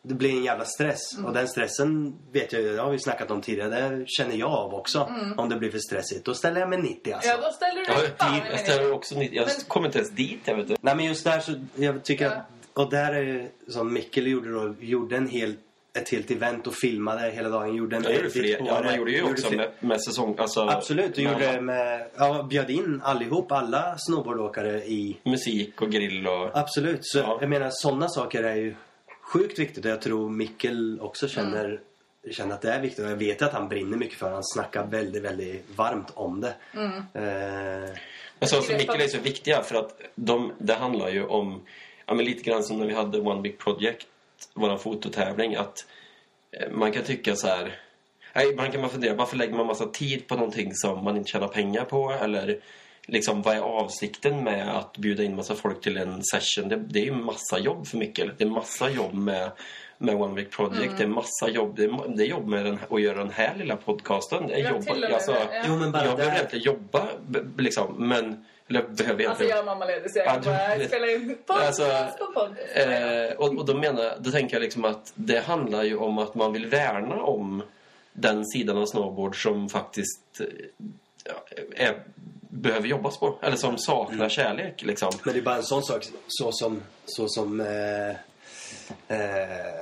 [0.01, 1.13] det blir en jävla stress.
[1.13, 1.25] Mm.
[1.25, 4.49] Och den stressen vet jag ju, det har vi snackat om tidigare, det känner jag
[4.51, 5.11] av också.
[5.37, 6.25] Om det blir för stressigt.
[6.25, 7.29] Då ställer jag mig 90 alltså.
[7.29, 7.41] Mm.
[7.41, 9.33] Ja, då ställer du Ja, dig i jag min ställer också nytt.
[9.33, 10.81] Jag Men- kommer inte ens dit, jag vet inte.
[10.81, 12.31] Nej men just där så, jag tycker Ja.
[12.31, 12.45] att,
[12.77, 15.55] och där är ju som Mikkel gjorde då, gjorde en hel,
[15.99, 17.75] ett helt event och filmade hela dagen.
[17.75, 18.61] Gjorde en Jag gjorde edit fler.
[18.67, 18.83] Ja, det.
[18.85, 20.35] man gjorde ju också fler- med, med säsong...
[20.39, 25.91] Alltså, Absolut, du gjorde det med, ja, bjöd in allihop, alla snowboardåkare i Musik och
[25.91, 26.57] grill och...
[26.57, 27.37] Absolut, så Ja.
[27.41, 28.75] jag menar sådana saker är ju
[29.21, 32.33] sjukt viktigt och jag tror Mikkel också känner, Mm.
[32.35, 34.33] känner att det är viktigt och jag vet att han brinner mycket för det.
[34.33, 36.53] Han snackar väldigt, väldigt varmt om det.
[36.73, 36.91] Mm.
[36.91, 37.89] Eh,
[38.39, 41.25] Men så, så det är Mikkel är så viktiga för att de, det handlar ju
[41.25, 41.61] om,
[42.07, 44.07] ja men lite grann som när vi hade One Big Project,
[44.53, 45.85] vår fototävling, att
[46.51, 47.79] eh, man kan tycka så här,
[48.33, 51.31] nej, man kan man fundera, varför lägger man massa tid på någonting som man inte
[51.31, 52.11] tjänar pengar på?
[52.11, 52.59] Eller
[53.05, 56.69] liksom, vad är avsikten med att bjuda in massa folk till en session?
[56.69, 58.31] Det, det är ju massa jobb för Mikkel.
[58.37, 59.51] Det är massa jobb med
[59.97, 60.85] med One Big Project.
[60.85, 60.97] Mm.
[60.97, 61.75] Det är massa jobb.
[61.75, 64.47] Det är, det är jobb med den, att göra den här lilla podcasten.
[64.47, 64.83] Det är jobb.
[65.13, 65.63] Alltså, ja.
[65.67, 67.07] Jo, men bara jag behöver inte jobba,
[67.57, 68.45] liksom, men...
[68.69, 69.49] Eller behöver Alltså egentligen...
[69.49, 72.75] jag är mammaledig så jag Ja, kan bara spela in podcast Alltså, på podcast.
[72.75, 76.17] Eh, och, och då menar jag- då tänker jag liksom att det handlar ju om
[76.17, 77.63] att man vill värna om
[78.13, 80.45] den sidan av snowboard som faktiskt eh,
[81.23, 81.33] ja,
[81.75, 82.03] är,
[82.49, 83.39] behöver jobbas på.
[83.41, 85.11] Eller som saknar kärlek liksom.
[85.23, 88.09] men det är bara en sån sak, så som, så som eh,
[89.07, 89.75] eh,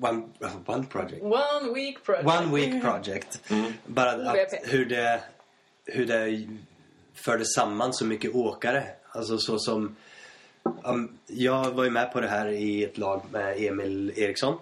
[0.00, 0.22] one,
[0.66, 1.22] one project.
[1.22, 2.26] One week project.
[2.26, 3.40] One Week Project.
[3.50, 3.72] Mm.
[3.86, 5.20] Bara att hur det,
[5.86, 6.48] hur det
[7.24, 8.84] förde samman så mycket åkare.
[9.10, 9.96] Alltså så som...
[10.84, 14.58] Um, jag var ju med på det här i ett lag med Emil Eriksson.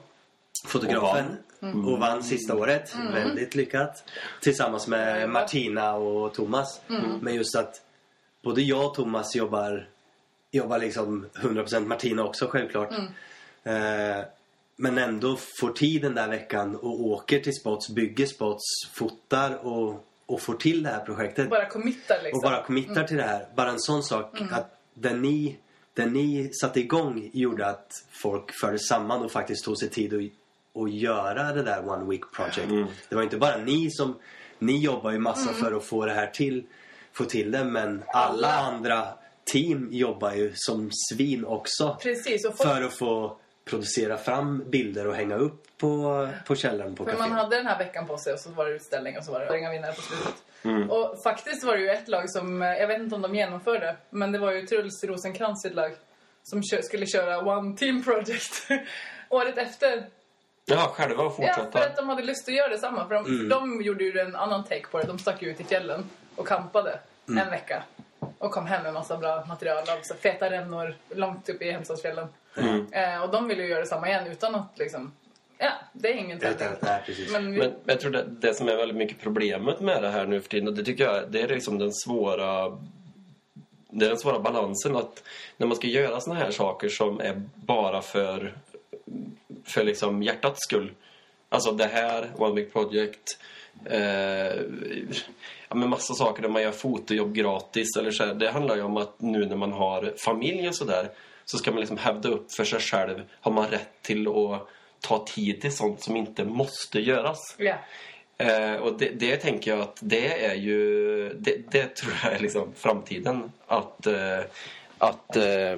[0.65, 1.37] Fotografen.
[1.63, 1.89] Mm.
[1.89, 2.97] Och vann sista året.
[3.13, 4.05] Väldigt lyckat.
[4.41, 6.81] Tillsammans med Martina och Thomas.
[6.89, 7.19] Mm.
[7.23, 7.83] Men just att
[8.43, 9.89] både jag och Thomas jobbar,
[10.51, 12.91] jobbar liksom 100% Martina också självklart.
[12.93, 14.17] Mm.
[14.19, 14.25] Eh,
[14.77, 20.05] men ändå får tid den där veckan och åker till spots, bygger spots, fotar och,
[20.27, 21.51] och får till det här projektet.
[21.51, 22.39] Bara committar liksom.
[22.39, 23.47] Och bara committar till det här.
[23.55, 25.57] Bara en sån sak att det ni,
[25.95, 30.93] det ni satte igång gjorde att folk förde samman och faktiskt tog sig tid att,
[30.93, 32.91] göra det där One Week Project.
[33.09, 34.15] Det var inte bara ni som...
[34.59, 36.65] Ni jobbar ju massa för att få det här till,
[37.13, 38.77] få till det men alla Alla.
[38.77, 39.09] andra
[39.45, 41.97] team jobbar ju som svin också.
[42.03, 43.37] Precis, och folk, För att få
[43.71, 47.19] producera fram bilder och hänga upp på, på källaren på kaféet.
[47.19, 49.41] man hade den här veckan på sig och så var det utställning och så var
[49.41, 50.35] det inga vinnare på slutet.
[50.63, 50.91] Mm.
[50.91, 53.97] Och faktiskt var det ju ett lag som, eh, jag vet inte om de genomförde,
[54.11, 55.93] men det var ju Truls Rosenkrantz sitt lag
[56.43, 58.69] som kö- skulle köra One Team Project
[59.29, 60.07] året efter.
[60.65, 61.71] Ja, själva och Ja, fortsätta.
[61.79, 63.09] för att de hade lust att göra detsamma.
[63.09, 65.05] För de, de gjorde ju en annan take på det.
[65.07, 66.05] De stack ut i fjällen
[66.37, 66.99] och kampade
[67.29, 67.83] en vecka.
[68.39, 72.29] Och kom hem med massa bra material av så feta rännor långt upp i Hemsedalsfjällen.
[72.93, 75.13] Eh, och de ville ju göra detsamma igen utan att liksom...
[75.59, 76.69] Ja, det är ingen Utan tävling.
[76.77, 77.33] att- nej, precis.
[77.33, 80.27] Men vi, Men jag tror det, det som är väldigt mycket problemet med det här
[80.27, 82.79] nu för tiden, och det tycker jag det är liksom den svåra
[83.91, 85.23] det är den svåra balansen att
[85.57, 88.55] när man ska göra såna här saker som är bara för
[89.65, 90.93] för liksom hjärtats skull.
[91.49, 93.39] Alltså det här, One Big Project
[93.85, 94.61] eh,
[95.69, 98.35] ja, men massa saker där man gör fotojobb gratis eller så här.
[98.35, 101.09] Det handlar ju om att nu när man har familj och sådär
[101.45, 104.69] så ska man liksom hävda upp för sig själv har man rätt till att
[105.01, 107.57] ta tid till sånt som inte måste göras.
[107.59, 107.75] ja.
[108.39, 111.29] Eh, och det, det tänker jag att det är ju...
[111.39, 113.53] Det, det tror jag är liksom framtiden.
[113.67, 114.41] Att, eh,
[114.99, 115.77] att eh,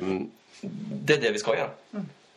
[1.03, 1.71] det är det vi ska göra.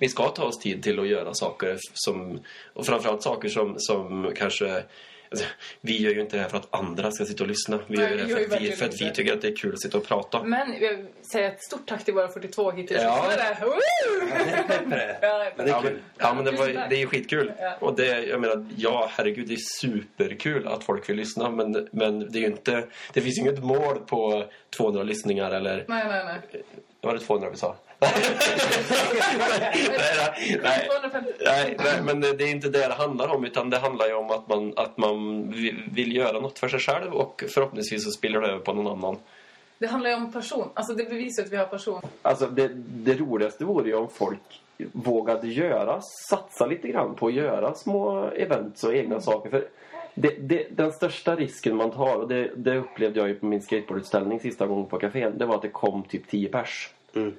[0.02, 2.40] Vi ska ta oss tid till att göra saker som...
[2.74, 4.84] Och framförallt saker som, som kanske...
[5.32, 5.46] Alltså,
[5.82, 7.80] vi gör ju inte det här för att andra ska sitta och lyssna.
[7.88, 9.56] Vi Nej, gör det här för att, vi, för att vi tycker att det är
[9.56, 10.44] kul att sitta och prata.
[10.44, 13.26] Men jag säger ett stort tack till våra 42 hittills Ja.
[13.38, 13.58] det.
[15.22, 15.92] Ja, Men det är Ja kul.
[15.92, 17.52] men, ja, men det, var, det är ju skitkul.
[17.60, 17.76] Ja.
[17.80, 21.50] Och det, jag menar, ja herregud, det är superkul att folk vill lyssna.
[21.50, 24.46] Men, men det är ju inte, det finns ju inget mål på
[24.78, 26.64] 200 lyssningar eller, Nej, nej, nej.
[27.02, 27.76] var det 200 vi sa?
[28.02, 28.12] Nej,
[29.38, 31.34] nej, nej, 250.
[31.46, 33.46] nej, men det är inte det det handlar om.
[33.46, 35.50] Utan det handlar ju om att man, att man
[35.94, 39.18] vill, göra något för sig själv och förhoppningsvis så spiller det över på någon annan.
[39.78, 40.70] Det handlar ju om passion.
[40.74, 42.02] Alltså det bevisar att vi har passion.
[42.22, 44.62] Alltså det, det roligaste vore ju om folk
[44.92, 49.50] vågade göra, satsa lite grann på att göra små events och egna saker.
[49.50, 49.68] För
[50.16, 53.62] det, det, den största risken man tar, och det, det upplevde jag ju på min
[53.62, 56.90] skateboardutställning sista gången på kafén, det var att det kom typ 10 pers.
[57.16, 57.34] Mm.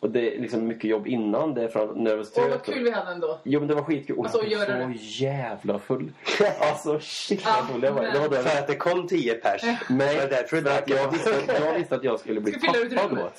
[0.00, 2.44] Och det är liksom mycket jobb innan, det är från nervositet.
[2.44, 3.38] Åh, vad kul vi hade ändå.
[3.44, 4.16] Jo men det var skitkul.
[4.18, 4.94] Och Alltså, jag blev så det.
[5.24, 6.12] jävla full.
[6.60, 8.02] Alltså shit vad Ja, full jag var.
[8.02, 8.36] Det var det.
[8.42, 9.62] För att det kom 10 pers.
[9.88, 11.30] Nej, Det var därför för det att jag visste,
[11.64, 12.52] jag visste att jag skulle bli
[12.92, 13.30] pappa då.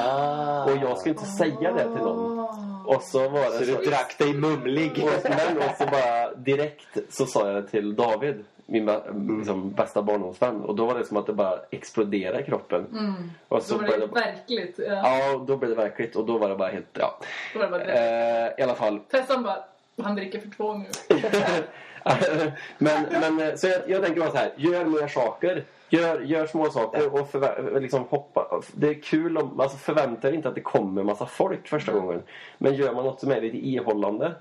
[0.00, 0.64] Ah.
[0.64, 2.38] Och jag skulle inte säga det till någon.
[2.86, 4.90] Och så var det Så du drack dig mumlig.
[5.04, 9.70] Och, men och så bara direkt så sa jag det till David, min bä- liksom,
[9.70, 10.62] bästa barndomsvän.
[10.62, 12.86] Och då var det som att det bara exploderade i kroppen.
[13.48, 14.78] Och så Då var det verkligt.
[14.78, 14.84] Ja.
[14.94, 16.16] Ja, då blev det verkligt.
[16.16, 16.86] Och då var det bara helt...
[16.92, 17.18] Ja.
[17.52, 18.52] Då var det bara det.
[18.56, 19.00] Eh, I alla fall.
[19.10, 19.64] Tessan bara,
[20.02, 20.84] han dricker för två nu.
[22.78, 24.52] men men eh, så jag, jag tänker bara så här.
[24.56, 25.64] Gör mer saker.
[25.88, 28.60] Gör, gör små saker och förvä- liksom hoppa.
[28.74, 29.60] Det är kul om...
[29.60, 32.22] Alltså förvänta er inte att det kommer massa folk första gången.
[32.58, 34.32] Men gör man något som är lite ihållande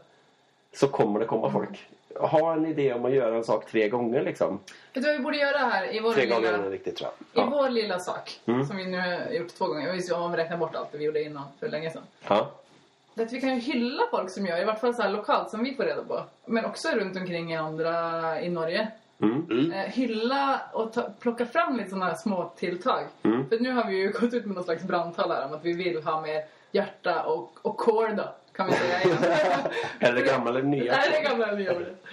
[0.74, 1.88] så kommer det komma folk.
[2.20, 4.60] Ha en idé om att göra en sak tre gånger liksom.
[4.94, 6.96] Vet du vad vi borde göra här i vår, Tre gånger är lilla, det riktigt
[6.96, 7.44] tror jag.
[7.44, 7.58] i Ja.
[7.58, 8.40] vår lilla sak?
[8.46, 8.66] Mm.
[8.66, 9.94] Som vi nu har gjort två gånger.
[9.94, 12.04] Visst, Om vi räknar bort allt det vi gjorde innan för länge sedan.
[12.28, 12.52] Ja.
[13.14, 15.50] Det att vi kan ju hylla folk som gör, i vart fall så här lokalt
[15.50, 16.24] som vi får reda på.
[16.46, 18.88] Men också runt omkring i andra i Norge.
[19.22, 19.72] Mm.
[19.72, 23.04] Eh, hylla och ta, plocka fram lite sådana här små tilltag.
[23.24, 23.50] Mm.
[23.50, 25.74] För nu har vi ju gått ut med någon slags brandtal här om att vi
[25.74, 29.18] vill ha mer hjärta och, och core då, kan vi säga igen.
[30.00, 30.94] Är det gamla eller nya?
[30.94, 32.04] är det gamla nya ordet.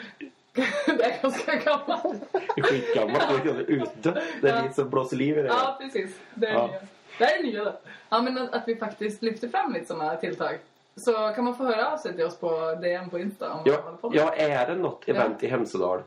[0.87, 2.23] Det är ganska gammalt.
[2.33, 3.45] Det är skitgammalt.
[3.45, 4.19] Det är utdött.
[4.43, 5.49] Det är lite som blåser liv i det.
[5.49, 6.17] Ja, precis.
[6.35, 6.67] Det är Ja.
[6.67, 6.79] nya.
[7.19, 7.73] Det är nya då.
[8.09, 10.59] Ja, men att, att vi faktiskt lyfter fram lite sådana tilltag.
[10.97, 13.73] Så kan man få höra av sig till oss på DM på Insta om Ja,
[13.73, 16.01] man håller på med ja, är det något event i Hemsedal?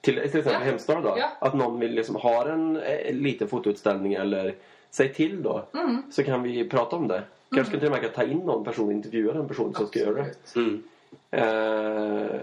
[0.00, 0.58] Till, till exempel Ja.
[0.58, 1.14] Hemsedal då?
[1.18, 1.30] Ja.
[1.38, 4.54] Att någon vill liksom ha en eh, liten fotoutställning eller
[4.90, 5.64] säg till då.
[5.74, 6.02] Mm.
[6.12, 7.22] Så kan vi prata om det.
[7.54, 9.86] Kanske kan till och med kan ta in någon person och intervjua den person som
[9.86, 10.56] ska göra det.
[10.56, 10.82] Mm.
[11.30, 12.40] Eh,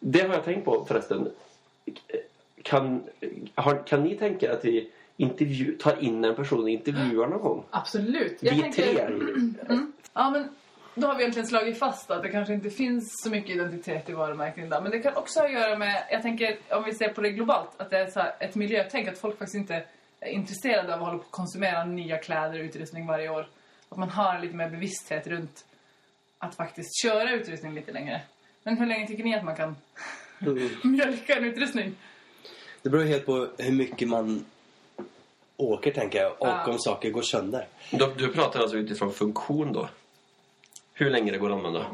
[0.00, 1.30] det har jag tänkt på förresten.
[2.62, 3.02] Kan,
[3.54, 7.64] har, kan ni tänka att vi intervju, tar in en person och intervjuar någon gång?
[7.70, 8.38] Absolut.
[8.40, 9.78] Jag Vi tänker- tre.
[10.14, 10.48] Ja, men
[10.94, 14.12] då har vi egentligen slagit fast att det kanske inte finns så mycket identitet i
[14.12, 14.82] varumärken idag.
[14.82, 17.30] Men det kan också ha att göra med, jag tänker om vi ser på det
[17.30, 19.08] globalt, att det är så här ett miljötänk.
[19.08, 19.84] Att folk faktiskt inte
[20.20, 23.46] är intresserade av att hålla på och konsumera nya kläder och utrustning varje år.
[23.92, 25.64] Att man har lite mer bevissthet runt
[26.38, 28.20] att faktiskt köra utrustning lite längre.
[28.62, 29.76] Men hur länge tycker ni att man kan
[30.84, 31.94] mjölka en utrustning?
[32.82, 34.44] Det beror helt på hur mycket man
[35.56, 36.32] åker tänker jag.
[36.32, 36.66] Och Ja.
[36.70, 37.66] om saker går sönder.
[37.90, 39.88] Du, du pratar alltså utifrån funktion då?
[40.92, 41.86] Hur länge det går att använda?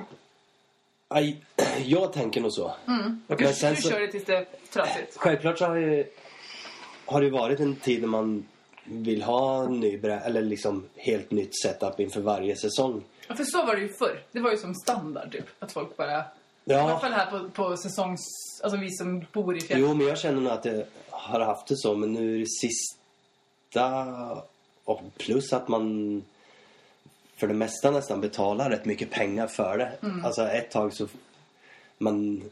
[1.09, 1.43] Aj,
[1.85, 2.75] jag tänker nog så.
[3.29, 3.47] Okej.
[3.47, 5.17] Men sen Du så, kör det tills det är trasigt.
[5.17, 6.05] självklart så har, ju,
[7.05, 8.47] har det varit en tid när man
[8.91, 13.05] vill ha en ny eller liksom helt nytt setup inför varje säsong.
[13.29, 14.23] Ja, För så var det ju förr.
[14.33, 15.47] Det var ju som standard typ.
[15.59, 16.19] Att folk bara...
[16.21, 16.25] I
[16.65, 16.81] Ja.
[16.81, 18.21] alla fall här på, på säsongs...
[18.63, 19.89] Alltså vi som bor i fjällen.
[19.89, 21.95] Jo, men jag känner nog att jag har haft det så.
[21.95, 24.43] Men nu är det sista...
[24.85, 26.23] Och plus att man
[27.37, 29.93] för det mesta nästan betalar rätt mycket pengar för det.
[30.25, 31.09] Alltså ett tag så...
[31.99, 32.43] Man,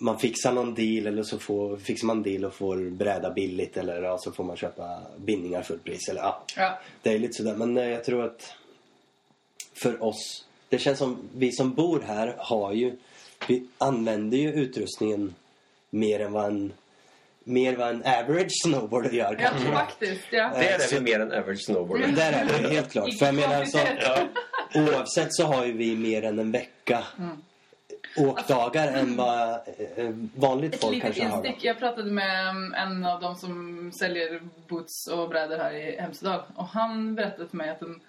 [0.00, 3.76] man fixar någon deal eller så får, fixar man deal och får bräda billigt.
[3.76, 6.08] Eller ja, så får man köpa bindningar fullpris.
[6.08, 6.78] Eller ja, Ja.
[7.02, 7.54] det är lite sådär.
[7.54, 8.54] Men eh, jag tror att
[9.74, 10.44] för oss...
[10.68, 12.96] Det känns som vi som bor här har ju...
[13.48, 15.34] Vi använder ju utrustningen
[15.90, 16.72] mer än vad en...
[17.44, 20.22] Mer vad en average snowboarder gör Ja, faktiskt.
[20.30, 20.50] Ja.
[20.58, 22.06] Det är det väl mer än average snowboarder.
[22.08, 23.18] Där är det helt klart.
[23.18, 24.28] För jag menar så, Kvantitet.
[24.74, 27.04] oavsett så har ju vi mer än en vecka
[28.16, 29.48] åkdagar än vad
[29.96, 31.54] eh, vanligt Ett folk kanske har.
[31.60, 36.40] Jag pratade med um, en av de som säljer boots och brädor här i Hemsedal.
[36.54, 38.00] Och han berättade för mig att en,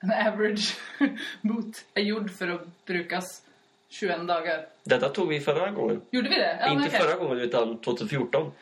[0.00, 0.76] en average
[1.40, 3.42] boot är gjord för att brukas
[3.88, 4.66] 21 dagar.
[4.84, 6.00] Detta tog vi förra gången.
[6.10, 6.58] Gjorde vi det?
[6.60, 7.00] Ja, men Inte okej.
[7.00, 8.52] förra gången utan 2014.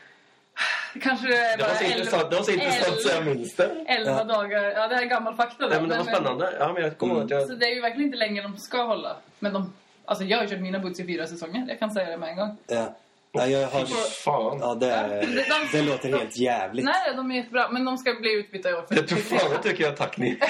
[1.02, 3.84] Kanske det Det var så intressant, det var så intressant så jag minns det.
[3.86, 4.24] 11 Ja.
[4.24, 4.62] dagar.
[4.64, 5.64] Ja, det här är gammal fakta.
[5.64, 5.68] då.
[5.68, 6.56] Nej, men det var spännande.
[6.58, 7.58] Ja, men jag kommer ihåg att Så jag...
[7.60, 9.16] det är ju verkligen inte länge de ska hålla.
[9.38, 9.72] Men de...
[10.10, 11.64] Alltså jag har kört mina boots i fyra säsonger.
[11.68, 12.56] Jag kan säga det med en gång.
[12.66, 12.96] Ja.
[13.32, 13.84] Ja, jag har,
[14.24, 14.58] fan.
[14.60, 16.84] ja, det, De- det låter helt jävligt.
[16.84, 17.68] Nej, de är jättebra.
[17.70, 18.82] Men de ska bli utbytta i år.
[18.88, 20.38] För Jag tror fan jag tycker jag tack ni.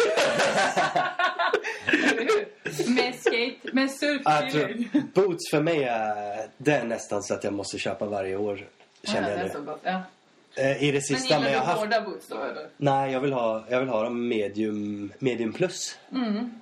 [2.89, 4.89] Med skate, med surfskilling.
[5.15, 8.69] boots för mig är, det är nästan så att jag måste köpa varje år.
[9.03, 9.73] Ja, Känner det är jag nu.
[9.83, 10.03] Ja.
[10.77, 11.79] I det Men sista, gillar men du jag har haft...
[11.81, 12.69] hårda boots då eller?
[12.77, 15.99] Nej, jag vill ha, jag vill ha dem medium, medium plus.
[16.13, 16.61] Mm.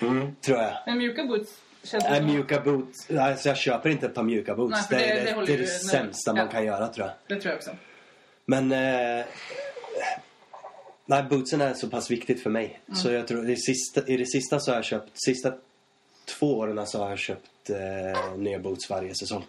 [0.40, 0.72] Tror jag.
[0.86, 1.50] Men mjuka boots
[1.86, 3.10] känns det mjuka boots.
[3.10, 4.90] Alltså jag köper inte ett par mjuka boots.
[4.90, 7.14] Nej, det, det- är det det, det, är det sämsta man kan göra tror jag.
[7.26, 7.70] Det tror jag också.
[8.44, 8.72] Men...
[8.72, 9.24] Eh,
[11.06, 12.80] nej, bootsen är så pass viktigt för mig.
[12.86, 12.96] Mm.
[12.96, 15.10] Så jag tror, i, sista, i det sista så har jag köpt...
[15.14, 15.52] Sista
[16.24, 19.44] två åren så har jag köpt eh, nya boots varje säsong.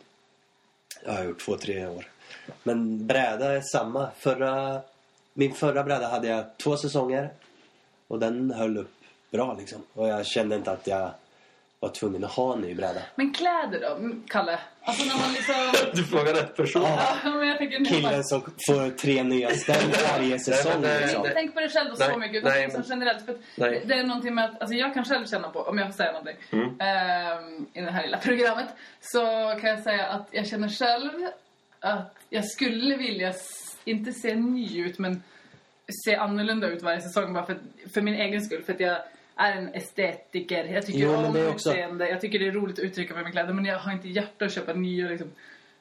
[1.06, 2.06] Jag har gjort två, tre år.
[2.64, 4.10] Men bräda är samma.
[4.18, 4.82] Förra,
[5.34, 7.34] min förra bräda hade jag två säsonger.
[8.08, 8.94] Och den höll upp
[9.32, 9.82] bra liksom.
[9.94, 11.12] Och jag kände inte att jag
[11.80, 13.02] var tvungen att ha en ny bräda.
[13.16, 14.60] Men kläder då, Mm, Kalle?
[14.82, 15.56] Alltså när man liksom...
[15.94, 16.82] Du frågar rätt person.
[16.84, 17.86] Ja, men jag tänker...
[17.86, 20.82] Killen som får tre nya ställ varje säsong.
[20.82, 21.22] Nej, liksom.
[21.22, 23.26] Inte tänk på dig själv så Nej, mycket, utan nej, liksom men- generellt.
[23.26, 23.82] För Nej.
[23.86, 26.12] det är någonting med att, alltså jag kan själv känna på, om jag får säga
[26.12, 26.66] någonting, Mm.
[26.80, 28.68] ehm, i det här lilla programmet,
[29.02, 29.20] så
[29.62, 31.12] kan jag säga att jag känner själv
[31.80, 33.34] att jag skulle vilja,
[33.86, 35.24] inte se ny ut, men
[36.06, 37.58] se annorlunda ut varje säsong bara för,
[37.94, 38.64] för min egen skull.
[38.64, 38.98] För att jag
[39.38, 40.66] är en estetiker.
[40.66, 42.10] Jag tycker Jo, om utseende.
[42.10, 43.54] Jag tycker det är roligt att uttrycka mig med kläder.
[43.54, 45.32] Men jag har inte hjärta att köpa nya liksom,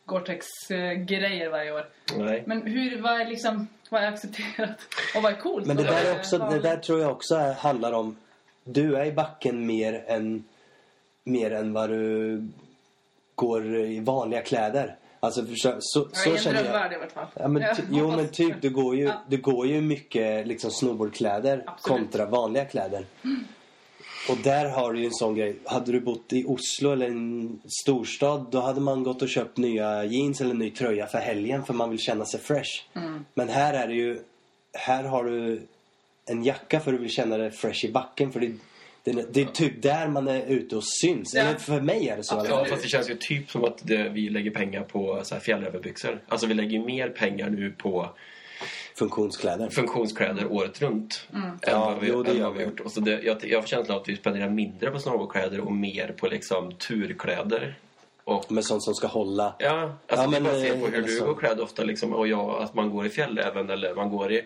[0.04, 1.88] Gore-Tex-grejer varje år.
[2.16, 2.42] Nej.
[2.46, 4.80] Men hur, vad är liksom, vad är accepterat?
[5.16, 5.66] Och vad är coolt?
[5.66, 8.16] Men det där, är också, det där tror jag också är, handlar om...
[8.64, 10.44] Du är i backen mer än,
[11.24, 12.42] mer än vad du
[13.34, 14.96] går i vanliga kläder.
[15.20, 16.92] Alltså, för, så, så, Jag så känner jag.
[16.92, 17.26] i vart fall.
[17.34, 19.22] Ja, men ty, jo men typ, du går ju, Ja.
[19.28, 21.98] du går ju mycket liksom snowboardkläder Absolut.
[22.00, 23.06] kontra vanliga kläder.
[24.30, 25.56] Och där har du ju en sån grej.
[25.64, 30.04] Hade du bott i Oslo eller en storstad då hade man gått och köpt nya
[30.04, 32.70] jeans eller ny tröja för helgen för man vill känna sig fresh.
[32.94, 33.24] Mm.
[33.34, 34.18] Men här är det ju,
[34.72, 35.62] här har du
[36.26, 38.52] en jacka för att du vill känna dig fresh i backen för det,
[39.12, 41.34] det, det är typ där man är ute och syns.
[41.34, 41.40] Ja.
[41.40, 42.46] Eller för mig är det så.
[42.48, 45.40] Ja, fast det känns ju typ som att det, vi lägger pengar på så här
[45.42, 46.20] fjällrävenbyxor.
[46.28, 48.08] Alltså vi lägger ju mer pengar nu på
[48.98, 49.70] Funktionskläder.
[49.70, 51.28] funktionskläder året runt.
[51.34, 52.80] Än Ja, vad vi, jo, det än gör vad vi gjort.
[52.80, 55.72] Och så det, jag, jag får känslan av att vi spenderar mindre på snowboardkläder och
[55.72, 57.78] mer på liksom turkläder.
[58.24, 59.54] Och Med sånt som ska hålla.
[59.58, 61.24] Ja, alltså Ja, men, bara att se eh, på hur du så.
[61.26, 64.42] går klädd ofta liksom, och jag, att man går i fjälläven eller man går i...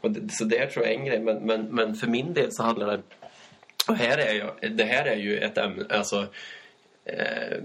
[0.00, 2.52] Och det, så det tror jag är en grej, men, men, men för min del
[2.52, 3.02] så handlar det...
[3.88, 6.26] Och här är jag, det här är ju ett ämne, alltså...
[7.04, 7.58] Eh,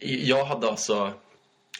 [0.00, 1.12] jag hade alltså...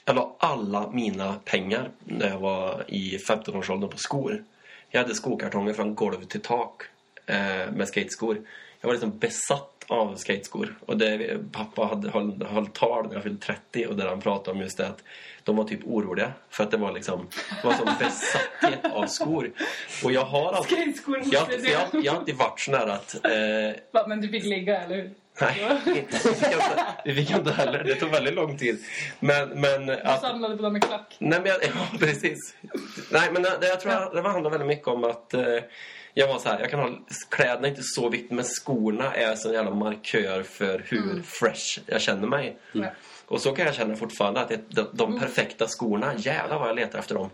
[0.04, 4.44] Jag la alla mina pengar när jag var i 15-årsåldern på skor.
[4.90, 6.82] Jag hade skokartonger från golv till tak
[7.26, 8.42] eh, med skateskor.
[8.80, 10.78] Jag var liksom besatt av skateskor.
[10.86, 14.56] Och det, pappa hade höll, höll tal när jag fyllde 30 och där han pratade
[14.56, 15.02] om just det att
[15.44, 17.28] de var typ oroliga för att det var liksom
[17.62, 19.50] det var som besatthet av skor.
[20.04, 20.78] Och jag har alltid...
[20.78, 23.14] Skateskor Jag, jag, jag har alltid varit sån här att...
[23.24, 25.10] Eh, Men du fick ligga, eller hur?
[25.40, 27.84] nej, inte, det fick inte, det fick inte heller.
[27.84, 28.78] Det tog väldigt lång tid.
[29.20, 30.20] Men, men Du att...
[30.20, 31.16] samlade på dem med klack.
[31.18, 32.54] Nej, men jag, ja, precis.
[33.10, 35.42] Nej, men det, jag tror att det handlar väldigt mycket om att eh,
[36.14, 36.90] jag var så här, jag kan ha,
[37.30, 42.00] kläderna inte så viktigt, men skorna är så en jävla markör för hur fresh jag
[42.00, 42.56] känner mig.
[42.72, 42.86] Ja.
[43.26, 46.76] Och så kan jag känna fortfarande att det, de, de perfekta skorna, jävlar vad jag
[46.76, 47.30] letar efter dem.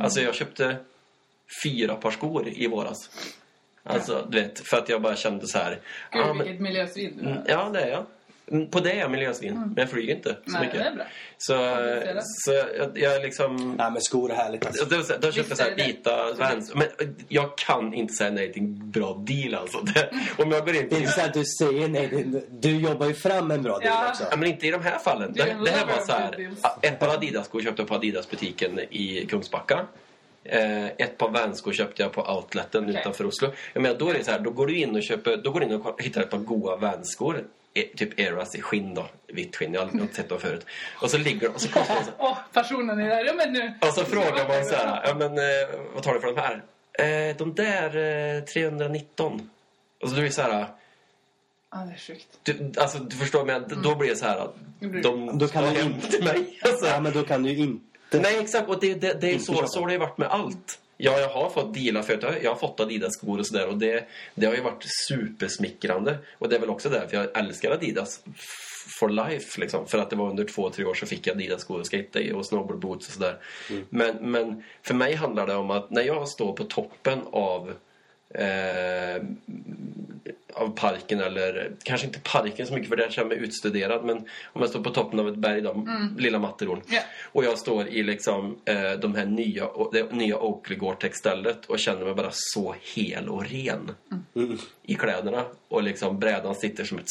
[0.00, 0.76] Alltså jag köpte
[1.64, 3.10] fyra par skor i våras.
[3.82, 5.70] Alltså, du vet, för att jag bara kände så här.
[5.70, 7.42] Gud, ja, men- vilket miljösvin du Mm.
[7.46, 8.06] Ja, det är jag.
[8.50, 10.78] Mm, På det är jag miljösvin, men jag flyger inte så Nej, mycket.
[10.78, 11.04] det är bra.
[11.38, 12.20] Så, det.
[12.24, 13.74] så jag, jag liksom...
[13.78, 14.84] Nej men skor är härligt alltså.
[14.84, 16.74] Då, då köpte jag så här vita Vans.
[16.74, 16.86] Men
[17.28, 19.78] jag kan inte säga nej till en bra deal alltså.
[19.80, 20.96] Det, om jag går in Det är på...
[20.96, 22.24] inte så att du säger nej.
[22.50, 24.08] Du jobbar ju fram en bra deal Ja.
[24.10, 24.24] också.
[24.30, 25.32] Ja, men inte i de här fallen.
[25.32, 26.50] Det, det här var så här.
[26.82, 29.86] Ett par Adidas-skor köpte jag på Adidas-butiken i Kungsbacka.
[30.44, 33.00] Eh, ett par Vans-skor köpte jag på outleten Okej.
[33.00, 33.48] utanför Oslo.
[33.72, 35.60] Jag menar, då är det så här, då går du in och köper, då går
[35.60, 37.44] du in och hittar ett par goa Vans-skor.
[37.74, 39.74] Eh, Typ Eras i skinn då, vitt skinn.
[39.74, 40.66] Jag har aldrig sett dem förut.
[41.02, 43.74] Och så ligger och så kostar de så Åh, personen i det här rummet nu.
[43.88, 45.44] Och så frågar man så här, ja men eh,
[45.94, 46.62] vad tar du för de här?
[47.30, 49.50] Eh, de där eh, 319.
[50.02, 50.66] Och så blir det så här,
[51.72, 52.26] Ja, det är sjukt.
[52.42, 55.48] du, alltså du förstår mig, då blir det så här att Det blir- de Då
[55.48, 56.58] kan hem inte- till mig.
[56.62, 56.86] Alltså.
[56.86, 58.20] Ja men då kan du ju inte.
[58.20, 60.28] Nej exakt, och det, det, det är Inte så, så har det ju varit med
[60.28, 60.78] allt.
[60.96, 62.24] Ja, jag har fått dealar förut.
[62.42, 64.04] Jag har- fått Adidas-skor och sådär och det,
[64.34, 66.18] det har ju varit supersmickrande.
[66.38, 68.20] Och det är väl också därför jag älskar Adidas
[69.00, 69.86] for life liksom.
[69.86, 72.32] För att det var under två, tre år så fick jag Adidas-skor att skata i
[72.32, 73.36] och snowboardboots och sådär.
[73.90, 77.72] Men, men för mig handlar det om att när jag står på toppen av
[78.34, 79.22] eh,
[80.56, 84.16] av parken eller kanske inte parken så mycket för där känner jag mig utstuderad men
[84.52, 85.86] om jag står på toppen av ett berg då,
[86.18, 87.00] lilla Matterhorn Ja.
[87.32, 92.04] och jag står i liksom eh, de här nya, det nya Oakley Gore-Tex-stället och känner
[92.04, 93.90] mig bara så hel och ren
[94.82, 97.08] i kläderna och liksom brädan sitter som ett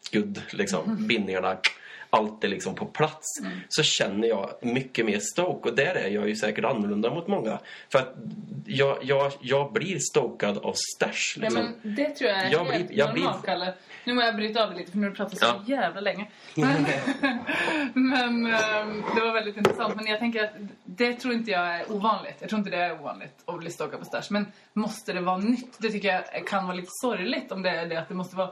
[0.00, 1.56] skudd liksom, bindningarna
[2.12, 3.26] allt är liksom på plats
[3.68, 7.58] så känner jag mycket mer stoke och där är jag ju säkert annorlunda mot många
[7.92, 8.14] för att
[8.66, 11.62] jag, jag, jag blir stokad av stash Ja, liksom.
[11.82, 13.74] men det tror jag är Jag helt blir- jag normalt, Kalle.
[14.04, 15.62] Nu må jag bryta av dig lite för nu har du pratat så Ja.
[15.66, 16.26] jävla länge.
[16.54, 16.84] Men,
[17.94, 19.94] men ehm, det var väldigt intressant.
[19.96, 20.50] Men jag tänker att
[20.84, 22.34] det tror inte jag är ovanligt.
[22.40, 24.22] Jag tror inte det är ovanligt att bli stalkad på stash.
[24.30, 25.76] Men måste det vara nytt?
[25.78, 28.50] Det tycker jag kan vara lite sorgligt om det är det att det måste vara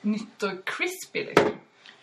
[0.00, 1.50] nytt och crispy liksom.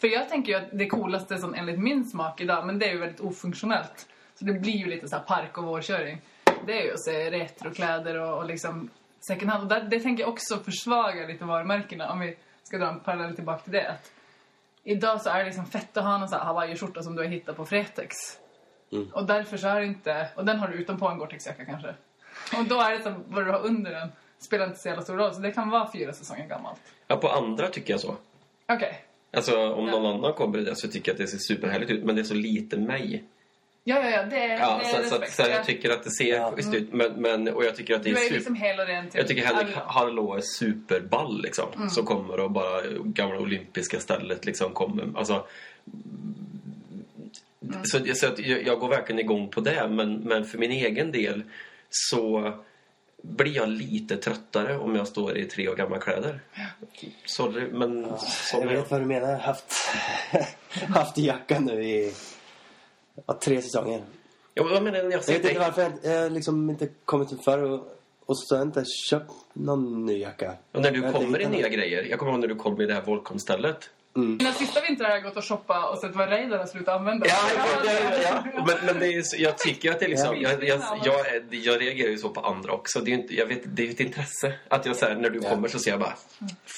[0.04, 2.91] För jag tänker ju att det coolaste som enligt min smak idag, men det är
[2.91, 4.08] ju väldigt ofunktionellt.
[4.36, 6.22] Så det blir ju lite så här park och vårkörning.
[6.66, 8.89] Det är ju att se retrokläder och, och liksom
[9.28, 9.64] second hand.
[9.64, 12.12] Och där, det tänker jag också försvaga lite varumärkena.
[12.12, 13.89] Om vi ska dra en parallell tillbaka till det.
[13.89, 14.12] Att
[14.84, 17.66] idag så är det liksom fett att ha någon hawaiiskjorta som du har hittat på
[17.66, 18.16] Fretex.
[18.91, 19.08] Mm.
[19.14, 20.28] Och därför så är det inte...
[20.36, 21.95] Och den har du utanpå en Gore-Tex-jacka kanske.
[22.58, 25.18] Och då är det så vad du har under den spelar inte så jävla stor
[25.18, 25.34] roll.
[25.34, 26.82] Så det kan vara fyra säsonger gammalt.
[27.08, 28.16] Ja, på andra tycker jag så.
[28.68, 29.06] Okej.
[29.34, 29.91] Alltså om Ja.
[29.91, 32.03] någon annan kommer det så tycker jag att det ser superhärligt ut.
[32.03, 33.23] Men det är så lite mig.
[33.84, 34.23] Ja, ja, ja.
[34.23, 35.34] Det är, Ja, det är så, så, respekt.
[35.34, 35.47] så Ja.
[35.49, 36.51] jag tycker att det ser Ja.
[36.55, 36.93] schysst ut.
[36.93, 38.36] Men, men, och jag tycker att det Du är är super...
[38.36, 39.75] liksom hel och ren till Jag tycker Henrik.
[39.75, 41.65] Harlå är superball liksom.
[41.75, 41.89] Mm.
[41.89, 45.17] Som kommer och bara gamla olympiska stället liksom kommer.
[45.17, 45.47] Alltså,
[47.69, 47.86] Mm.
[47.86, 49.88] Så, så att jag, jag går verkligen igång på det.
[49.89, 51.43] Men, men för min egen del
[51.89, 52.53] så
[53.24, 56.39] blir jag lite tröttare om jag står i tre år gamla kläder.
[57.26, 59.39] Sorry, men så Jag vet vad du menar.
[59.39, 59.74] Haft,
[60.89, 62.13] haft jacka nu i
[63.26, 64.03] ja, tre säsonger.
[64.53, 67.63] Ja, jag menar, jag Jag vet inte varför jag, jag liksom inte kommit till förr
[67.63, 67.88] och,
[68.26, 70.53] och så har jag inte köpt någon ny jacka.
[70.71, 72.03] Och när du Jag kommer i nya grejer.
[72.03, 73.01] Jag kommer ihåg när du kom i det här
[74.14, 74.41] Volcom-stället.
[74.41, 77.26] Mina sista vintrar har jag gått och shoppat och sett vad Raidar har slutat använda.
[77.28, 77.91] Ja, ja,
[78.24, 78.64] ja, ja.
[78.68, 80.36] Men, men det är, så- jag tycker att det är liksom...
[80.41, 80.49] Ja.
[80.49, 82.99] Jag, jag, jag, jag reagerar ju så på andra också.
[82.99, 84.53] Det är, inte, jag vet, det är ett intresse.
[84.68, 86.14] Att jag säger när du kommer så ser jag bara...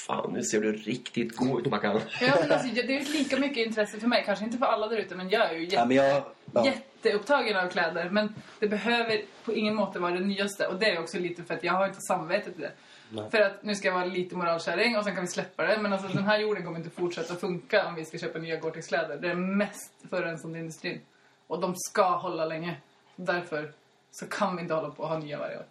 [0.08, 2.02] Fan, nu ser du riktigt god ut, Mackan.
[2.22, 4.24] Ja, men alltså, det är lika mycket intresse för mig.
[4.26, 6.24] Kanske inte för alla där ute, men jag är ju jätte, jag...
[6.54, 6.66] Ja.
[6.66, 8.10] jätteupptagen av kläder.
[8.10, 10.68] Men det behöver på ingen måte vara det nyaste.
[10.68, 12.72] Och det är också lite för att jag har inte samvete till det.
[13.16, 13.32] Nej.
[13.32, 15.78] För att nu ska jag vara lite moralkärring och sen kan vi släppa det.
[15.82, 19.18] Men alltså den här jorden kommer inte fortsätta funka om vi ska köpa nya Gore-Tex-kläder.
[19.18, 20.99] Det är mest för den som industrin.
[21.47, 22.76] Och de ska hålla länge.
[23.16, 23.72] Därför
[24.11, 25.66] så kan vi inte hålla på och ha nya varje år.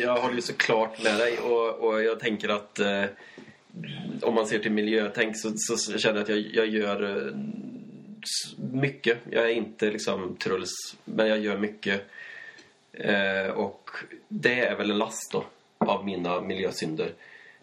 [0.00, 3.04] Jag håller ju såklart med dig och, och jag tänker att eh,
[4.22, 7.32] om man ser till miljötänk så, så känner jag att jag, jag gör eh,
[8.72, 9.18] mycket.
[9.30, 12.06] Jag är inte liksom Truls, men jag gör mycket.
[12.92, 13.90] Eh, och
[14.28, 15.44] det är väl en last då
[15.88, 17.12] av mina miljösynder.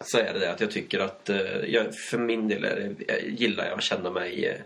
[0.00, 3.12] Så är det det att jag tycker att eh, jag, för min del är det,
[3.12, 4.56] eh, gillar jag att känna mig eh,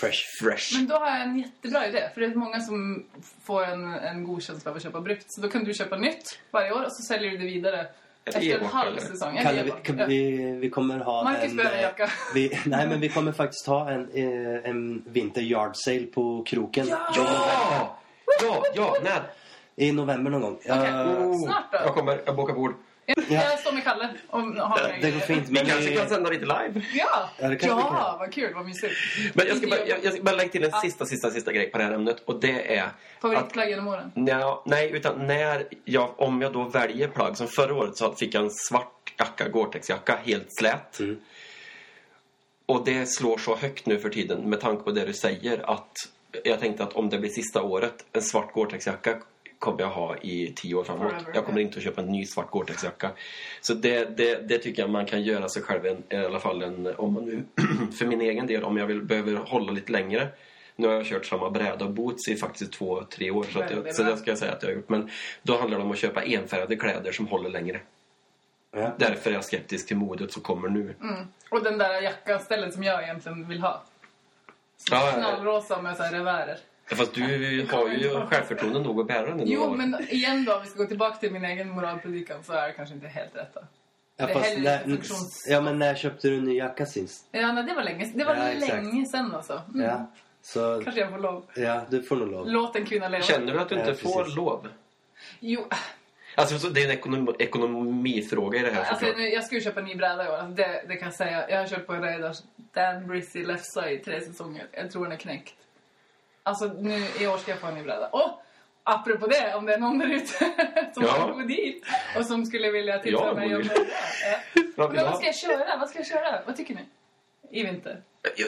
[0.00, 0.18] Fresh.
[0.40, 0.74] fresh.
[0.74, 2.08] Men då har jag en jättebra idé.
[2.14, 3.06] För det är många som
[3.44, 5.24] får en, en god känsla av att köpa bryggt.
[5.28, 7.86] Så då kan du köpa nytt varje år och så säljer du det vidare
[8.24, 9.00] efter en halv eller?
[9.00, 9.38] säsong.
[9.42, 11.56] Kalle, vi, kan, vi, vi kommer ha Marcus en...
[11.56, 12.10] behöver eh, jacka.
[12.34, 16.88] Vi, nej, men vi kommer faktiskt ha en, eh, en vinter yard sale på Kroken.
[16.88, 17.08] Ja!
[17.16, 17.98] Ja!
[18.42, 19.22] Ja, ja, när?
[19.76, 20.54] I november någon gång.
[20.54, 20.70] Okej.
[20.76, 21.78] Jag- Oh, Snart då.
[21.84, 22.74] Jag kommer, jag bokar bord.
[23.06, 25.48] Jag, jag står med Kalle och har några det går fint.
[25.48, 26.82] Vi Men kanske vi, kan sända lite live.
[26.94, 27.30] Ja!
[27.38, 28.94] Ja, det kanske ja vad kul, vad mysigt.
[29.34, 31.70] Men jag ska, bara, jag, jag ska bara lägga till en sista, sista, sista grej
[31.70, 32.22] på det här ämnet.
[32.24, 32.82] Och det är...
[32.82, 34.12] Att, Favoritplagg genom åren?
[34.14, 37.36] Nja, nej, utan när jag, om jag då väljer plagg.
[37.36, 41.00] Som förra året så fick jag en svart jacka, Gore-Tex-jacka, helt slät.
[41.00, 41.20] Mm.
[42.66, 45.92] Och det slår så högt nu för tiden med tanke på det du säger att
[46.44, 49.16] jag tänkte att om det blir sista året, en svart Gore-Tex-jacka
[49.64, 51.12] kommer jag ha i tio år framåt.
[51.12, 53.10] Forever, jag kommer inte att köpa en ny svart Gore-Tex-jacka.
[53.60, 56.62] Så det, det, det tycker jag man kan göra sig själv en, i alla fall
[56.62, 57.44] en, om man nu,
[57.98, 60.28] för min egen del, om jag vill, behöver hålla lite längre.
[60.76, 63.46] Nu har jag kört samma bräda och boots i faktiskt två, tre år.
[63.52, 64.88] Så, att jag, så det ska jag säga att jag har gjort.
[64.88, 65.10] Men
[65.42, 67.80] då handlar det om att köpa enfärgade kläder som håller längre.
[68.70, 68.94] ja.
[68.98, 70.94] Därför är jag skeptisk till modet som kommer nu.
[71.02, 71.26] Mm.
[71.50, 73.82] Och den där jackan stället som jag egentligen vill ha.
[74.88, 76.58] Knallrosa med så här revärer.
[76.86, 79.76] Fast du har ju självförtroende nog att bära den Jo, år.
[79.76, 82.72] men igen då, om vi ska gå tillbaka till min egen moralpredikan så är det
[82.72, 83.60] kanske inte helt rätt då.
[84.16, 87.26] Ja, Det är fast när, funktions- ja, men när köpte du en ny jacka sist?
[87.32, 88.72] Ja, nej, det var länge, det var Ja, exakt.
[88.72, 89.62] länge sedan alltså.
[89.74, 89.86] Mm.
[89.86, 90.10] Ja.
[90.42, 91.44] Så, Kanske jag får lov.
[91.54, 92.48] ja, du får nog lov.
[92.48, 93.24] Låt en kvinna leva.
[93.24, 94.68] Känner du att du inte Ja, får lov?
[95.40, 95.66] Jo,
[96.36, 99.16] Alltså, så det är en ekonom, ekonomifråga i det här alltså, såklart.
[99.16, 100.32] nu, jag ska ju köpa en ny bräda i år.
[100.36, 101.50] Alltså, det, det kan jag säga.
[101.50, 104.66] Jag har kört på en Raiders Dan Brizzy Left Side i tre säsonger.
[104.72, 105.54] Jag tror den är knäckt.
[106.46, 108.08] Alltså nu i år ska jag få en ny bräda.
[108.08, 108.42] Och
[108.82, 110.26] apropå det, om det är någon där ute
[110.94, 111.10] som Ja.
[111.10, 111.84] har gått dit
[112.18, 113.74] och som skulle vilja tipsa Ja, mig om det.
[113.74, 114.38] Ja.
[114.88, 115.76] Vill Men vad ska jag köra?
[115.78, 116.42] Vad ska jag köra?
[116.46, 116.80] Vad tycker ni?
[117.50, 118.02] I vinter.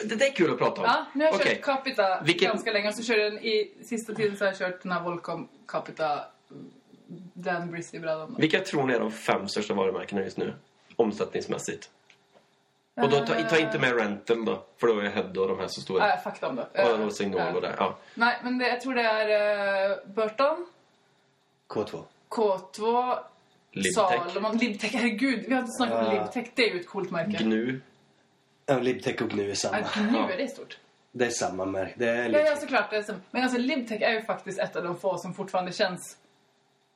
[0.05, 0.87] Det där är kul att prata om.
[0.87, 1.55] Ja, nu har jag Okej.
[1.55, 2.87] kört Capita Vilken- ganska länge.
[2.89, 5.47] Och så kör jag den i sista tiden så har jag kört den här Volcom
[5.67, 6.25] Capita
[7.33, 8.33] Dan Brizzy-brädan.
[8.33, 8.39] då.
[8.41, 10.53] Vilka tror ni är de fem största varumärkena just nu?
[10.95, 11.89] Omsättningsmässigt.
[13.03, 15.67] Och då ta, ta inte med Rental då, för då är Head och de här
[15.67, 16.07] så stora.
[16.07, 17.05] Nej, fuck dem då.
[17.05, 17.75] Och Signal och det.
[17.77, 17.97] Ja.
[18.13, 20.65] Nej, men det, jag tror det är uh, Burton,
[21.67, 22.03] K2.
[22.29, 23.17] K2,
[23.71, 23.93] Libtech.
[23.93, 24.93] Salomon, Libtech.
[24.93, 26.23] Herregud, vi har inte snackat om Ja.
[26.23, 26.51] Libtech.
[26.55, 27.43] Det är ju ett coolt märke.
[27.43, 27.81] Gnu.
[28.65, 29.79] Ja, Libtech och Gnu är samma.
[29.79, 30.77] Ja, nu är det stort.
[31.11, 31.93] Det är samma märke.
[31.97, 32.89] Det är Ja, liksom, ja, såklart.
[32.89, 35.71] Det är som, men alltså Libtech är ju faktiskt ett av de få som fortfarande
[35.71, 36.17] känns...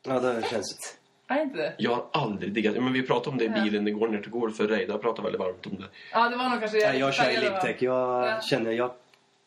[0.03, 0.97] ja, det känns...
[1.31, 1.73] Är det inte det?
[1.77, 2.75] Jag har aldrig diggat...
[2.75, 3.63] Men vi pratade om det i Ja.
[3.63, 5.85] bilen igår ner till går för Reidar pratade väldigt varmt om det.
[6.11, 6.77] Ja, det var nog kanske...
[6.77, 7.41] Ja, jag kör?
[7.41, 7.75] Libtech.
[7.83, 8.41] Jag Ja.
[8.41, 8.91] känner, jag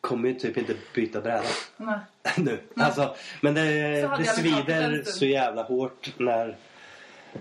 [0.01, 1.43] kommer ju typ inte byta bräda
[1.77, 1.99] Nej.
[2.37, 2.59] nu.
[2.75, 6.55] Alltså, men det, det jag med svider så jävla hårt när,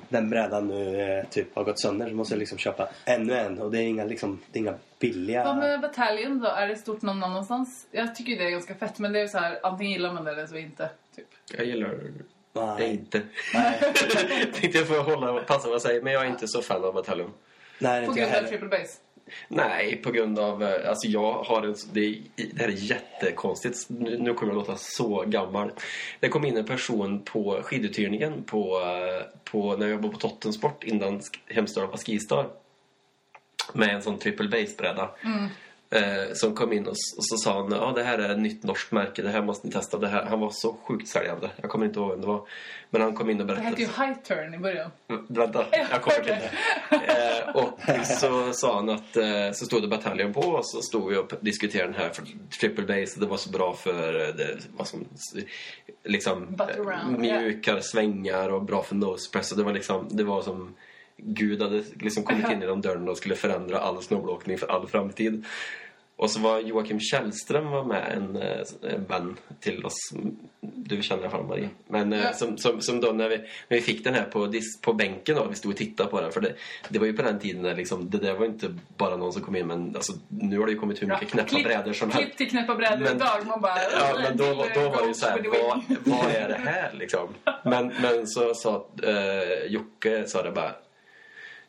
[0.09, 3.59] den brädan nu eh, typ har gått sönder så måste jag liksom köpa ännu en.
[3.59, 5.45] Och det är inga, liksom, det är inga billiga...
[5.45, 6.49] Vad med Battalion då?
[6.49, 7.86] Är det stort någon annanstans?
[7.90, 10.30] Jag tycker det är ganska fett, men det är så här, antingen gillar man det
[10.32, 10.88] eller så inte.
[11.16, 11.26] Typ.
[11.57, 11.95] Jag gillar
[12.55, 12.90] det Nej.
[12.90, 13.22] inte.
[13.55, 13.80] Nej.
[14.61, 16.94] Tänkte jag får hålla passa vad jag säger, men jag är inte så fan av
[16.94, 17.30] Battalion.
[17.78, 18.48] Nej, det är På inte jag grund av heller.
[18.59, 18.98] triple base.
[19.48, 20.62] Nej, på grund av...
[20.62, 21.74] eh, Alltså jag har en...
[21.92, 23.78] Det, är, det här är jättekonstigt.
[23.88, 25.70] Nu, nu kommer jag låta så gammal.
[26.20, 30.84] Det kom in en person på skiduthyrningen på, eh, på, när jag jobbade på Tottensport
[30.84, 32.46] innan Hemstöra var Skistar.
[33.72, 35.11] Med en sån triple base-bräda.
[35.91, 38.62] Eh, som kom in och, och så sa han ja det här är ett nytt
[38.62, 39.99] norskt märke, det här måste ni testa.
[39.99, 41.51] Det här, han var så sjukt säljande.
[41.61, 42.49] Jag kommer inte ihåg vem det var.
[42.91, 43.68] Men han kom in och Det berättade.
[43.68, 44.91] hette ju High Turn i början.
[45.28, 46.51] Vänta, jag kommer till det.
[46.97, 51.11] Eh, och så sa han att eh, så stod det Battalion på och så stod
[51.11, 52.24] vi och diskuterade den här för
[52.61, 53.20] triple base.
[53.20, 55.05] Det var så bra för eh, det var som
[56.05, 59.53] liksom eh, around, mjukare svängar och bra för nose press.
[59.53, 60.74] Och det var liksom det var som
[61.16, 65.44] Gud hade liksom kommit in genom dörren och skulle förändra all snowboardåkning för all framtid.
[66.16, 69.94] Och så var Joakim Källström var med, en, eh, en vän till oss.
[70.60, 71.68] Du känner i alla fall Marie.
[71.88, 72.32] Men eh, Ja.
[72.32, 75.36] som, som, som då när vi, när vi fick den här på, dis, på bänken
[75.36, 76.32] då, vi stod och tittade på den.
[76.32, 76.52] För det,
[76.88, 79.42] det var ju på den tiden när liksom, det där var inte bara någon som
[79.42, 82.10] kom in men alltså, nu har det ju kommit hur mycket knäppa klipp- brädor som
[82.10, 82.24] helst.
[82.26, 83.46] Klipp till knäppa brädor Men- idag.
[83.46, 83.78] Man bara...
[84.00, 84.44] Ja, men då,
[84.74, 87.28] då eh, var det ju så här, vad, vad är det här liksom?
[87.64, 90.72] Men, men så sa eh, Jocke, sa det bara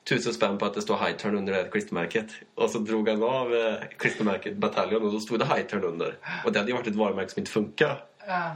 [0.09, 2.25] tusen spänn på att det står high turn under det här klistermärket.
[2.55, 6.15] Och så drog han av eh, klistermärket Bataljon och då stod det high turn under.
[6.45, 8.03] Och det hade ju varit ett varumärke som inte funkar.
[8.27, 8.51] Ja.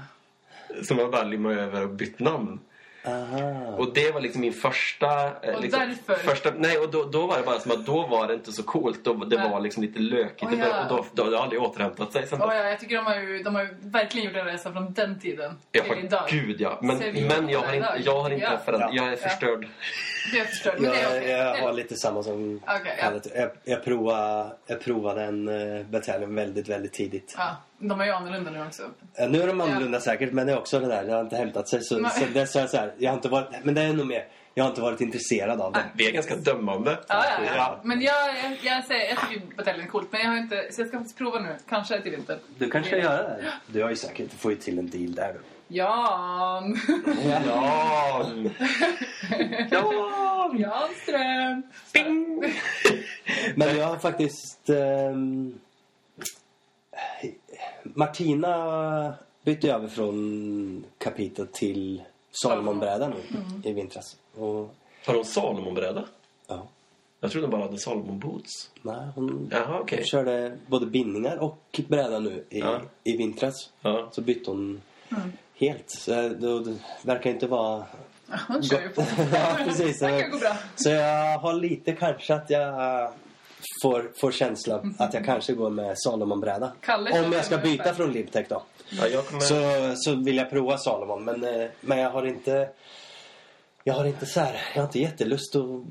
[0.83, 2.59] Så man bara limmade över och bytt namn.
[3.05, 3.75] Aha.
[3.77, 5.25] Och det var liksom min första...
[5.41, 6.23] eh, Och liksom, därför?
[6.23, 8.63] Första, nej, och då, då var det bara som att då var det inte så
[8.63, 9.03] coolt.
[9.03, 9.49] Då, det Nej.
[9.49, 10.51] var liksom lite lökigt.
[10.53, 10.83] Åh, ja.
[10.83, 13.05] Och då, då, då har det aldrig återhämtat sig sen Oh, ja, jag tycker de
[13.05, 16.23] har ju, de har ju verkligen gjort en resa från den tiden Ja, till idag.
[16.29, 16.79] gud ja.
[16.81, 16.97] Men,
[17.27, 18.57] men jag har inte, jag har inte Ja.
[18.65, 18.89] förändrat.
[18.93, 19.03] Ja.
[19.03, 19.61] Jag är förstörd.
[19.61, 19.67] Det
[20.79, 21.29] men det är Jag, okej.
[21.29, 23.19] jag Det- har lite samma som Okej, ja.
[23.35, 27.35] Jag, jag, provade, jag provade en uh, Battalion väldigt, väldigt tidigt.
[27.37, 28.83] Ja, de är ju annorlunda nu också.
[29.15, 31.03] Ja, nu är de annorlunda säkert, men det är också det där.
[31.05, 31.81] Det har inte hämtat sig.
[31.81, 33.93] Så, så det är så här, så här, jag har inte varit, men det är
[33.93, 34.27] nog mer.
[34.53, 35.81] Jag har inte varit intresserad av dem.
[35.93, 36.91] Vi är ganska dömande.
[37.07, 37.51] Ja, ja, ja.
[37.55, 37.79] Ja.
[37.83, 40.67] Men jag, jag, jag, säger, jag tycker Battalion är coolt, men jag har inte...
[40.71, 41.55] Så jag ska faktiskt prova nu.
[41.69, 42.37] Kanske till vinter.
[42.57, 43.43] Du kanske ska göra det?
[43.67, 45.39] Du har ju säkert, du får ju till en deal där du.
[45.71, 46.79] Jan!
[47.25, 48.49] Jan!
[49.71, 50.57] Jan!
[50.59, 51.63] Janström!
[51.93, 52.43] Bing!
[53.55, 54.69] Men jag har faktiskt...
[54.69, 55.59] ehm,
[57.83, 59.13] Martina
[59.43, 62.03] bytte över från kapitel till
[62.43, 63.13] Salomonbrädan
[63.63, 64.17] nu i vintras.
[64.35, 66.05] Och, Har hon Salomonbräda?
[66.47, 66.67] ja,
[67.19, 68.71] Jag trodde hon bara hade Salomon Boots.
[68.81, 69.97] nej, hon, Jaha, okej.
[69.97, 72.81] hon körde både bindningar och bräda nu i, Ja.
[73.03, 73.69] i vintras.
[73.81, 74.09] Ja.
[74.11, 74.81] Så bytte hon
[75.59, 75.89] helt.
[75.89, 77.85] Så det, det verkar inte vara...
[78.29, 79.01] Ja, Hon kör ju på.
[79.33, 79.99] ja, precis.
[79.99, 80.57] Det kan gå bra.
[80.75, 83.11] Så jag har lite kanske att jag
[83.81, 86.71] får, får känsla att jag kanske går med Salomonbräda.
[87.25, 88.63] Om jag ska byta från Libtech då.
[88.89, 89.41] Ja, jag kommer...
[89.41, 91.23] Så, så vill jag prova Salomon.
[91.23, 92.69] Men, eh, men jag har inte...
[93.83, 95.83] Jag har inte så här, jag har inte jättelust att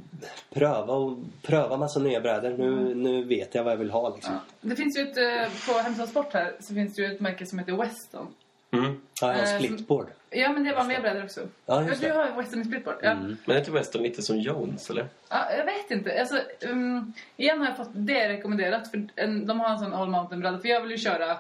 [0.55, 2.51] pröva och pröva massa nya brädor.
[2.51, 4.35] Nu, nu vet jag vad jag vill ha liksom.
[4.35, 4.69] Ja.
[4.69, 7.47] Det finns ju ett, eh, på Hemsöd Sport här så finns det ju ett märke
[7.47, 8.27] som heter Weston.
[8.71, 9.01] Mm.
[9.21, 10.07] Ja, jag har Eh, splitboard.
[10.31, 11.41] Ja, men det är vanliga brädor också.
[11.67, 12.15] Ja, just du det.
[12.15, 12.97] har Weston i splitboard.
[13.03, 13.15] Ja.
[13.15, 15.07] Men är inte Weston lite som Jones, eller?
[15.29, 16.21] Ja, jag vet inte.
[16.21, 18.91] Alltså, um, igen har jag fått det rekommenderat.
[18.91, 20.59] För en, de har en sån all mountain bräda.
[20.59, 21.39] För jag vill ju köra...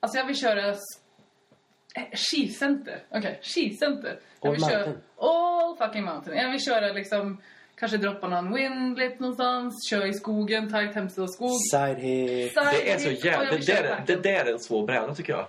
[0.00, 0.74] Alltså jag vill köra...
[2.12, 3.02] Skicenter.
[3.10, 4.18] Okej, skicenter.
[4.40, 5.02] Jag All vill köra mountain?
[5.20, 6.36] all fucking mountain.
[6.36, 7.40] Jag vill köra liksom...
[7.76, 9.74] Kanske droppa någon windblip någonstans.
[9.90, 11.50] Köra i skogen, tajt Hemsedal skog.
[11.70, 12.54] Side hit.
[12.54, 13.50] Det är så Side jävla...
[13.50, 15.46] Det, där, det där är en svår bräda, tycker jag.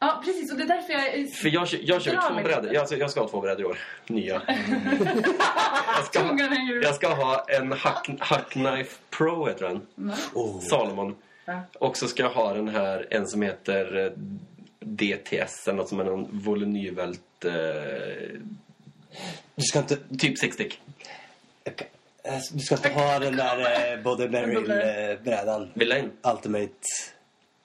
[0.00, 0.52] Ja, precis.
[0.52, 1.06] Och det är därför jag...
[1.14, 2.72] är- För jag, jag kör två brädor.
[2.74, 3.78] Jag, jag ska ha två brädor i år.
[4.06, 4.42] Nya.
[5.96, 6.36] jag, ska
[6.82, 9.86] jag ska ha en Hack, Hack Knife Pro, heter den.
[9.94, 10.16] Nej.
[10.34, 10.60] Oh.
[10.60, 11.16] Salomon.
[11.44, 11.60] Ja.
[11.78, 14.12] Och så ska jag ha den här, en som heter eh,
[14.80, 17.44] DTS, eller något som är någon volymnyvält...
[17.44, 17.52] Eh,
[19.54, 19.96] Du ska inte...
[20.18, 20.80] typ six stick.
[21.64, 21.72] eh,
[22.52, 25.70] Du ska inte ha den där eh, Body Beryl-brädan.
[25.74, 26.10] Villain.
[26.22, 26.72] Ultimate,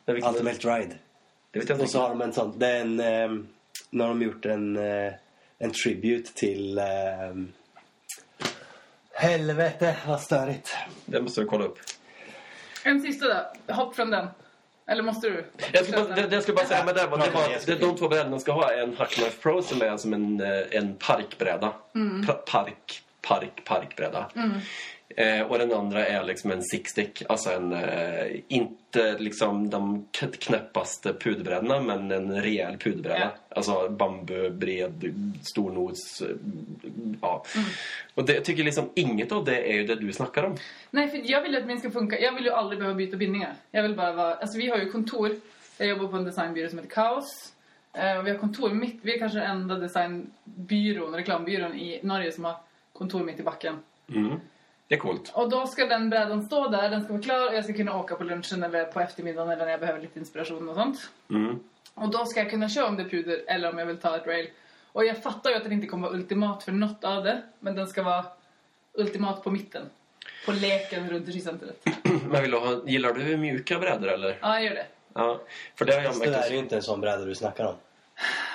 [0.06, 0.96] Men vilken- Ultimate Ride.
[1.82, 2.60] Och så har de en sån.
[2.60, 3.00] Det är en...
[3.00, 3.32] Eh,
[3.90, 5.14] nu har de gjort en, eh,
[5.60, 6.78] en tribute till...
[6.78, 6.84] Eh,
[9.14, 10.76] helvete vad störigt.
[11.06, 11.78] Det måste du kolla upp.
[12.84, 13.26] En sista
[13.68, 13.74] då.
[13.74, 14.28] Hopp från den.
[14.88, 15.46] Eller måste du?
[15.74, 17.66] Jag skulle bara, det, det jag skulle bara säga med det var, det var att
[17.66, 20.96] det, de två brädorna ska ha en Hackknife Pro som är som en, eh, en
[20.96, 21.74] parkbräda.
[21.96, 22.26] Mm.
[22.26, 24.32] Pa- Park, park, parkbräda.
[25.16, 27.24] Eh, och den andra är liksom en six-stick.
[27.30, 30.08] Alltså en, eh, inte liksom de
[30.40, 33.32] knäppaste puderbrädorna men en rejäl puderbräda.
[33.50, 36.22] Alltså bambu, bred, stor nos.
[36.22, 36.28] eh,
[37.22, 37.44] Ja.
[38.14, 40.56] Och det, jag tycker liksom inget av det är ju det du snackar om.
[40.92, 42.20] Nej, för jag vill att min ska funka.
[42.20, 43.54] Jag vill ju aldrig behöva byta bindningar.
[43.72, 44.36] Jag vill bara vara...
[44.36, 45.32] Alltså vi har ju kontor.
[45.78, 47.54] Jag jobbar på en designbyrå som heter Kaos.
[47.94, 49.00] Eh, och vi har kontor mitt...
[49.02, 52.56] Vi är kanske den enda designbyrån, reklambyrån i Norge som har
[52.94, 53.76] kontor mitt i backen.
[54.16, 54.40] Mm.
[54.88, 55.32] Det är coolt.
[55.34, 58.00] Och då ska den brädan stå där, den ska vara klar och jag ska kunna
[58.00, 61.10] åka på lunchen eller på eftermiddagen eller när jag behöver lite inspiration och sånt.
[61.30, 61.60] Mm.
[61.94, 64.16] Och då ska jag kunna köra om det är puder eller om jag vill ta
[64.16, 64.50] ett rail.
[64.92, 67.42] Och jag fattar ju att den inte kommer vara ultimat för något av det.
[67.60, 68.26] Men den ska vara
[68.94, 69.90] ultimat på mitten.
[70.46, 71.86] På leken runt regicentret.
[72.28, 74.38] Men vill du ha, gillar du mjuka brädor eller?
[74.42, 74.86] Ja, jag gör det.
[75.14, 75.42] Ja,
[75.76, 77.76] för det har jag Det där är ju inte en sån bräda du snackar om.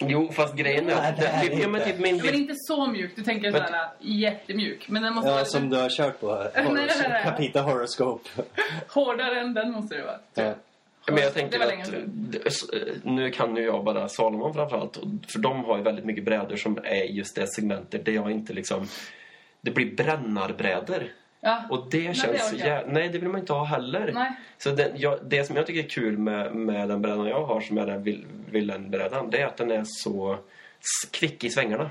[0.00, 1.92] Jo, fast grejen är Nej, det är det- ja, men inte.
[1.92, 2.16] typ min...
[2.16, 3.12] Men inte så mjuk.
[3.16, 4.88] Du tänker Men- såhär jättemjuk.
[4.88, 6.26] Men den måste Ja, vara som du har kört på.
[6.54, 7.22] nej, nej, nej.
[7.24, 8.28] Capita Horoscope.
[8.88, 10.18] hårdare än den måste det vara.
[10.34, 10.54] Ja.
[11.12, 13.04] Men jag tänker att...
[13.04, 14.98] Nu kan ju jag bara Salomon framförallt.
[15.28, 18.52] För de har ju väldigt mycket brädor som är just det segmentet där jag inte
[18.52, 18.88] liksom...
[19.60, 21.02] Det blir brännarbrädor.
[21.40, 21.62] Ja.
[21.70, 22.50] Och det Nej, känns...
[22.50, 22.84] det orkar jä...
[22.86, 24.12] Nej, det vill man inte ha heller.
[24.14, 24.32] Nej.
[24.58, 27.60] Så det, jag, det som jag tycker är kul med, med den brädan jag har,
[27.60, 30.38] som är den Vil- Villen-brädan, det är att den är så
[31.10, 31.90] kvick i svängarna.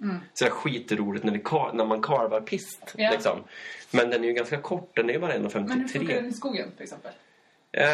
[0.00, 0.16] Mm.
[0.34, 2.94] Så det är skitroligt när, ka- när man karvar pist.
[2.96, 3.10] Ja.
[3.10, 3.38] Liksom.
[3.90, 6.06] Men den är ju ganska kort, den är ju bara Men hur funkar 1,53.
[6.14, 7.12] den i skogen till exempel?
[7.72, 7.84] Eh,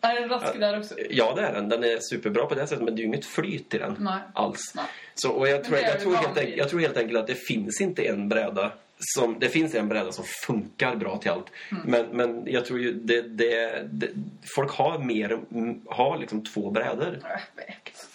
[0.00, 0.94] Är den rask där också?
[1.10, 1.68] ja, det är den.
[1.68, 4.18] Den är superbra på det sättet, men det är ju inget flyt i den Nej.
[4.34, 4.72] alls.
[4.74, 4.84] Nej.
[5.14, 7.34] Så, och jag, tror, jag, vi tror helt enkelt, jag tror helt enkelt att det
[7.34, 11.46] finns inte en bräda som, det finns en bräda som funkar bra till allt.
[11.70, 11.82] Mm.
[11.86, 14.08] Men, men jag tror ju det, det, det,
[14.56, 15.38] folk har mer,
[15.88, 17.18] har liksom två brädor.
[17.22, 18.06] Jag vet.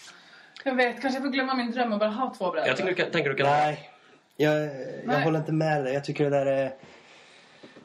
[0.63, 1.01] Jag vet.
[1.01, 2.67] Kanske jag får glömma min dröm och bara ha två brädor.
[2.67, 3.91] Jag tänker du kan, tänker du kan Nej.
[4.38, 4.71] Jag, jag
[5.05, 5.23] Nej.
[5.23, 5.93] håller inte med dig.
[5.93, 6.73] Jag tycker det där är...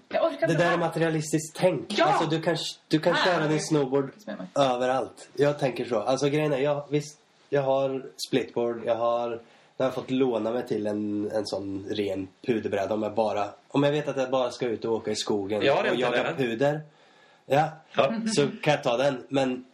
[0.09, 1.98] Jag orkar Det där är materialistiskt tänk.
[1.98, 2.05] Ja!
[2.05, 2.57] Alltså, du kan,
[2.88, 3.24] du kan Här.
[3.24, 4.11] köra din snowboard
[4.55, 5.28] överallt.
[5.36, 6.01] Jag tänker så.
[6.01, 8.82] Alltså grejen är, jag, visst, jag har splitboard.
[8.84, 9.40] Jag har,
[9.85, 13.45] jag har fått låna mig till en, en sån ren puderbräda om jag bara...
[13.68, 16.22] Om jag vet att jag bara ska ut och åka i skogen Ja, och jaga
[16.22, 16.35] det.
[16.37, 16.81] puder.
[17.47, 18.12] Ja, Ja.
[18.37, 19.26] så kan jag ta den.
[19.28, 19.64] Men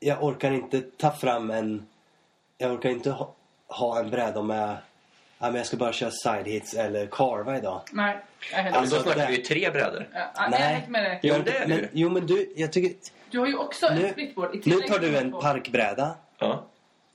[0.00, 1.86] jag orkar inte ta fram en...
[2.58, 3.34] Jag orkar inte ha,
[3.66, 4.68] ha en bräda om jag...
[5.38, 7.80] Ja, men jag ska bara köra side hits eller carva idag.
[7.92, 8.18] Nej,
[8.52, 10.08] jag heller då Alltså, snackar vi ju tre brädor.
[10.12, 11.20] Ja, jag är helt med.
[11.22, 11.88] Jo, det är men, du.
[11.92, 12.96] Jo, men du, jag tycker...
[13.30, 14.54] Du har ju också en Nu, splitboard.
[14.54, 16.14] i nu tar du en parkbräda.
[16.38, 16.64] Ja.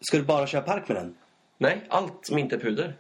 [0.02, 1.16] Ska du bara köra park med den?
[1.58, 2.94] Nej, allt som inte är puder.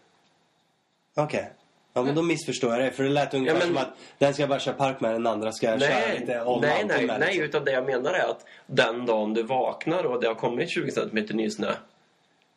[1.15, 1.51] Okej.
[1.93, 2.91] Ja, men då missförstår jag det.
[2.91, 5.27] För det lät ungefär Ja, men- som att den ska bara köra park med, den
[5.27, 7.19] andra ska jag köra Nej, lite all nej, mountain nej, med.
[7.19, 7.43] nej, liksom.
[7.45, 10.91] utan det jag menar är att den dagen du vaknar och det har kommit 20
[10.91, 11.71] cm ny snö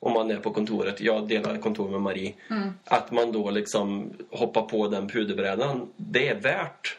[0.01, 2.73] om man är på kontoret, jag delar kontor med Marie, Mm.
[2.85, 6.99] att man då liksom hoppar på den puderbrädan, det är värt.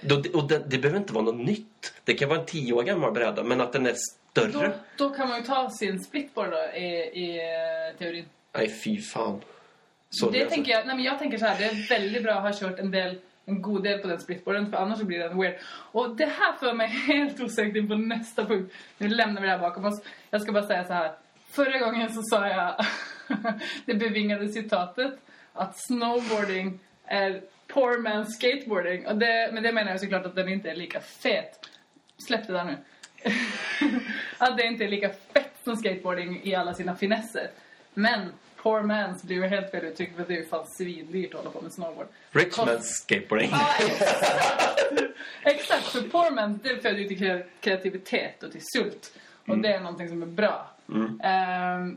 [0.00, 1.94] Då, och det, det behöver inte vara något nytt.
[2.04, 3.94] Det kan vara en tio år gammal bräda, men att den är
[4.32, 4.72] större.
[4.96, 8.24] då kan man ju ta sin splitboard då, i, i eh, teorin.
[8.52, 9.40] Nej, fy fan.
[10.10, 10.50] Så det är så.
[10.50, 12.78] tänker jag, nej men jag tänker så här, det är väldigt bra att ha kört
[12.78, 15.54] en del en god del på den splitboarden för annars så blir den weird.
[15.66, 18.74] Och det här för mig helt osökt in på nästa punkt.
[18.98, 20.02] Nu lämnar vi det här bakom oss.
[20.30, 21.12] Jag ska bara säga så här.
[21.50, 22.84] Förra gången så sa jag
[23.84, 25.14] det bevingade citatet
[25.52, 29.06] att snowboarding är poor man's skateboarding.
[29.06, 31.68] Och det, men det menar jag såklart att den inte är lika fet.
[32.26, 32.76] Släpp det där nu.
[34.38, 37.50] att det inte är lika fett som skateboarding i alla sina finesser.
[37.94, 41.40] Men poor man's blir ju helt fel uttryck för det är ju fan svindyrt att
[41.40, 42.06] hålla på med snowboard.
[42.30, 43.50] Rich man's skateboarding.
[43.52, 44.34] Ja, exakt.
[45.42, 49.18] exakt, för poor man's det föder ju till kre- kreativitet och till sult.
[49.46, 50.70] Och det är någonting som är bra.
[51.22, 51.96] Ehm,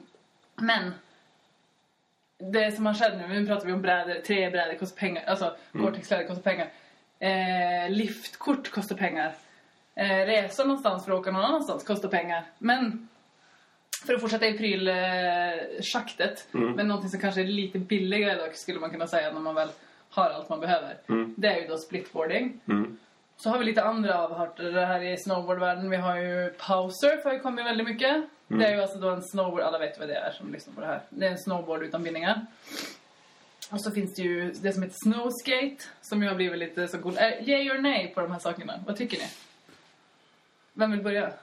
[0.55, 0.91] men
[2.37, 5.23] det som har skett nu, nu pratar vi om brädor, tre brädor kostar pengar.
[5.27, 6.69] Alltså Gore-Tex-kläder kostar pengar.
[7.19, 9.35] Eh, liftkort kostar pengar.
[9.95, 12.45] Eh, resa någonstans för att åka någon annanstans kostar pengar.
[12.57, 13.07] Men
[14.05, 18.89] för att fortsätta i prylschaktet, men någonting som kanske är lite billigare dock skulle man
[18.89, 19.69] kunna säga när man väl
[20.09, 20.97] har allt man behöver.
[21.35, 22.59] Det är ju då splitboarding.
[22.67, 22.97] Mm.
[23.37, 25.89] Så har vi lite andra avarter det här i snowboardvärlden.
[25.89, 28.23] Vi har ju Powsurf har ju kommit väldigt mycket.
[28.47, 30.81] Det är ju alltså då en snowboard, alla vet vad det är som lyssnar på
[30.81, 31.01] det här.
[31.09, 32.45] Det är en snowboard utan bindningar.
[33.71, 36.97] Och så finns det ju det som heter snowskate som ju har blivit lite så
[36.97, 37.17] cool.
[37.17, 38.73] Äh, yay or nej på de här sakerna?
[38.85, 39.27] Vad tycker ni?
[40.77, 41.33] Vem vill börja?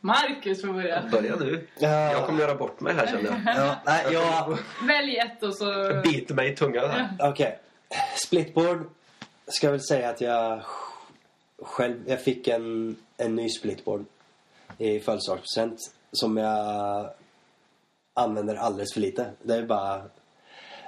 [0.00, 1.02] Marcus får börja.
[1.12, 1.68] Börja du.
[1.78, 1.88] Ja.
[1.88, 3.56] Jag kommer göra bort mig här känner jag.
[3.56, 4.58] Ja, nej, jag...
[4.86, 5.64] Välj ett och så...
[5.64, 7.08] Jag biter mig i tungan här.
[7.18, 7.58] Okej.
[8.16, 8.90] Splitboard
[9.46, 10.62] ska jag väl säga att jag
[11.62, 11.94] själv...
[12.06, 14.04] Jag fick en, en ny splitboard
[14.78, 15.78] i födelsedagspresent
[16.12, 17.10] som jag
[18.14, 19.30] använder alldeles för lite.
[19.42, 20.02] Det är bara...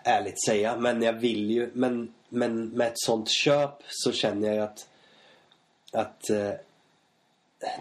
[0.05, 0.77] ärligt säga.
[0.77, 4.89] Men jag vill ju, men, men med ett sånt köp så känner jag att,
[5.93, 6.51] att eh,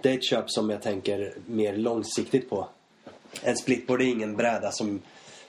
[0.01, 2.67] det är ett köp som jag tänker mer långsiktigt på.
[3.43, 5.01] En splitboard är ingen bräda som,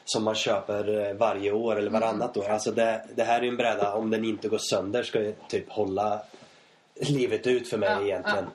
[0.04, 2.48] som man köper eh, varje år eller varannat år.
[2.48, 6.22] Alltså det, det här är en bräda, om den inte går sönder ska typ hålla
[6.94, 8.46] livet ut för mig Ja, egentligen.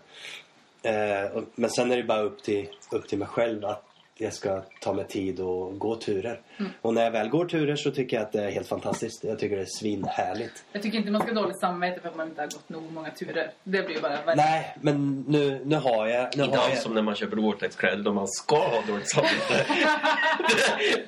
[0.82, 3.87] Eh, och, men sen är det bara upp till, upp till mig själv att
[4.18, 6.42] jag ska ta mig tid och gå turer.
[6.60, 6.72] Mm.
[6.82, 9.24] Och när jag väl går turer så tycker jag att det är helt fantastiskt.
[9.24, 10.64] Jag tycker det är svinhärligt.
[10.72, 12.92] Jag tycker inte man ska ha dåligt samvete för att man inte har gått nog
[12.92, 13.52] många turer.
[13.64, 14.36] Det blir ju bara värre.
[14.36, 16.38] Nej, men nu, nu har jag...
[16.38, 18.82] Nu Inte har alls jag som när man köper Vortex Credit och man ska ha
[18.88, 19.36] dåligt samvete.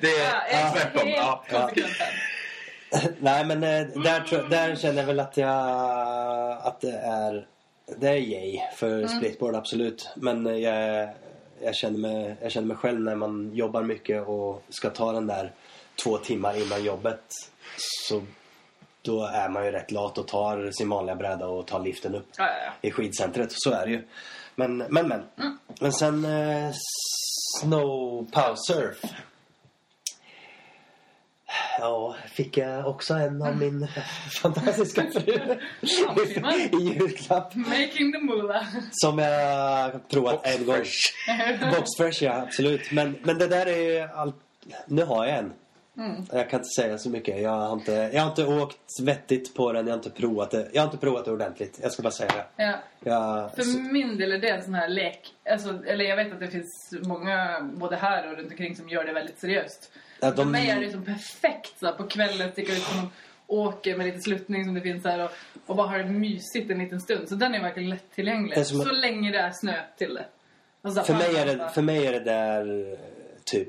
[0.00, 1.08] det Ja, är tvärtom.
[1.08, 1.44] är Ja.
[1.48, 1.70] här.
[3.18, 5.58] Nej, men eh, där, tror- där känner jag väl att jag...
[6.62, 7.46] Att det är...
[7.98, 10.08] Det är yay för splitboard, absolut.
[10.16, 11.08] Men eh, jag,
[11.62, 15.26] jag, känner mig, jag känner mig själv när man jobbar mycket och ska ta den
[15.26, 15.52] där
[16.04, 17.22] två timmar innan jobbet.
[18.08, 18.22] Så
[19.02, 22.26] då är man ju rätt lat och tar sin vanliga bräda och tar liften upp
[22.36, 22.88] Ja, ja, ja.
[22.88, 23.48] i skidcentret.
[23.52, 24.08] Så är det ju.
[24.54, 25.22] Men, men, men.
[25.80, 26.70] Men sen eh,
[27.60, 29.00] Snow Pow Surf.
[31.80, 33.88] Ja, fick jag också en av min
[34.42, 35.32] fantastiska fru
[36.72, 37.54] i, julklapp.
[37.54, 38.66] Making the moolah.
[38.90, 40.84] Som jag provat en gång.
[41.76, 42.92] Box Fresh, ja absolut.
[42.92, 44.36] Men, men det där är ju allt.
[44.86, 45.52] Nu har jag en.
[46.32, 47.42] Jag kan inte säga så mycket.
[47.42, 49.86] Jag har, inte, jag har inte åkt vettigt på den.
[49.86, 50.68] Jag har inte provat det.
[50.72, 51.78] Jag har inte provat det ordentligt.
[51.82, 52.64] Jag ska bara säga det.
[52.64, 52.74] Ja.
[53.04, 55.34] Jag, För min del är det en sån här lek.
[55.50, 59.04] Alltså, eller jag vet att det finns många, både här och runt omkring, som gör
[59.04, 59.92] det väldigt seriöst.
[60.20, 63.10] Ja, de- För mig är det som perfekt så här, på kvällen sticka ut som
[63.46, 65.30] åker med lite sluttning som det finns här och,
[65.66, 67.28] och bara ha det mysigt en liten stund.
[67.28, 68.56] Så den är verkligen lättillgänglig.
[68.58, 70.24] Är Så länge det är snö till det.
[70.82, 72.96] Alltså, för, mig är det, för mig är det där
[73.44, 73.68] typ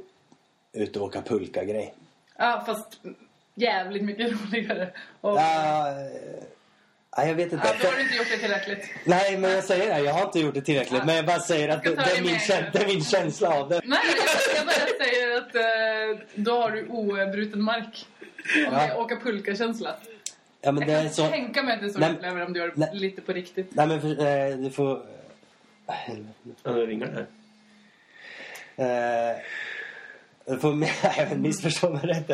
[0.74, 1.94] ut och åka pulka-grej.
[2.38, 3.00] Ja, fast
[3.56, 4.90] jävligt mycket roligare.
[5.22, 5.86] Och, Ja,
[7.18, 7.68] ja, jag vet inte.
[7.68, 8.90] ja, då har du inte gjort det tillräckligt.
[9.04, 10.00] Nej, men jag säger det.
[10.00, 11.00] Jag har inte gjort det tillräckligt.
[11.00, 11.06] Ja.
[11.06, 12.38] Men jag bara säger att Jag det, det, är det min,
[12.74, 13.82] det är min känsla av det.
[13.84, 14.00] Nej,
[14.56, 18.06] jag, bara säger att eh, då har du obruten mark.
[18.56, 18.70] Om Ja.
[18.72, 19.96] det är åka pulka-känsla.
[20.62, 21.28] Ja, men Jag det är kan så...
[21.28, 22.10] tänka mig att det är så Nej.
[22.10, 22.90] du upplever om du gör det Nej.
[22.94, 23.68] lite på riktigt.
[23.76, 24.10] Nej, men för,
[24.52, 25.02] eh, du får...
[25.88, 26.34] Helvete.
[26.64, 27.28] Ja, nu ringer det här.
[29.32, 29.38] Eh,
[30.46, 32.28] du får nej, missförstå mig rätt.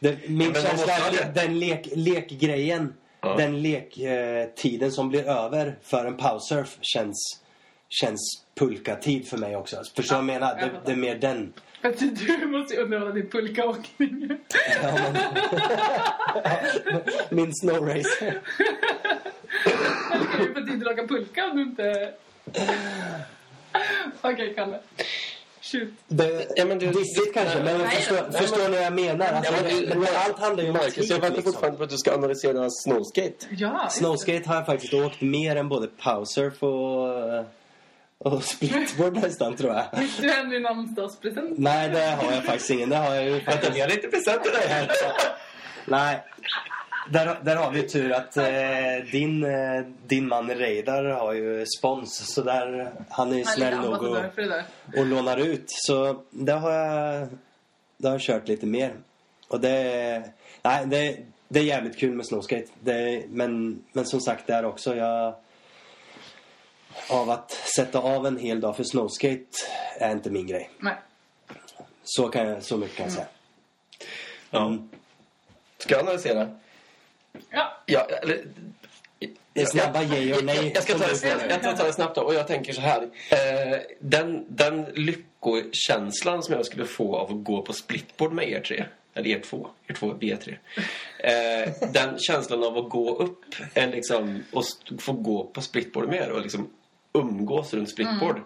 [0.00, 1.40] Det, min men man känsla det.
[1.40, 2.94] den lek, lekgrejen,
[3.26, 3.36] Ja.
[3.36, 7.40] den lektiden tiden som blir över för en powersurf känns,
[7.88, 9.76] känns pulka-tid för mig också.
[9.76, 10.54] Förstår du vad jag menar?
[10.56, 11.52] Det, det är mer den.
[11.82, 14.38] Att du måste ju underhålla din pulkaåkning.
[14.82, 14.98] Ja,
[16.84, 18.34] men, min snow race.
[20.12, 22.12] Eller ska du få tid att åka pulka om du inte...
[24.20, 24.80] Okej, Kalle.
[25.72, 25.88] Shoot.
[26.08, 28.92] Det, Ja, men du- dissigt kanske, men jag Nej, förstår, nej, förstår ni vad jag
[28.92, 29.26] menar?
[29.32, 31.04] Alltså, Ja, men men, men allt handlar ju om Marcus, tid.
[31.10, 31.52] jag väntar liksom.
[31.52, 33.46] fortfarande på att du ska analysera snowskate.
[33.50, 33.88] Ja.
[33.90, 37.44] Snowskate har jag faktiskt åkt mer än både powersurf och,
[38.18, 39.98] och splitboard nästan tror jag.
[40.00, 41.58] Fick du hem din namnsdagspresent?
[41.58, 42.88] Nej, det har jag faktiskt ingen.
[42.88, 43.76] Det har jag ju Vänta, faktiskt.
[43.76, 44.90] vi har inte present till dig här.
[45.84, 46.24] Nej.
[47.10, 52.34] Där, där har vi tur att eh, din, eh, din man Reidar har ju spons.
[52.34, 54.64] Så där, han är ju snäll nog och, där.
[54.96, 55.64] och lånar ut.
[55.66, 57.28] Så det har jag,
[57.96, 58.94] det har jag kört lite mer.
[59.48, 60.30] Och det,
[60.62, 62.66] nej, det, det är jävligt kul med snowskate.
[62.80, 64.96] Det, men, men som sagt, där också.
[64.96, 65.34] Jag,
[67.10, 69.44] av att sätta av en hel dag för snowskate
[70.00, 70.70] är inte min grej.
[70.78, 70.94] Nej.
[72.04, 73.26] Så, kan jag, så mycket kan jag säga.
[74.50, 74.78] Ja.
[75.78, 76.48] Ska jag analysera?
[77.50, 78.44] Ja, Ja, eller...
[79.52, 80.56] Det snabba yay och nej.
[80.56, 82.80] Jag, jag, ska ta det, jag, jag tar det snabbt då, och jag tänker så
[82.80, 83.02] här.
[83.30, 88.60] Eh, den, den lyckokänslan som jag skulle få av att gå på splitboard med er
[88.60, 88.84] tre,
[89.14, 90.56] eller er två, er två, vi är tre.
[91.18, 94.64] Eh, den känslan av att gå upp, är liksom, och
[94.98, 96.70] få gå på splitboard med er och liksom
[97.12, 98.40] umgås runt splitboard.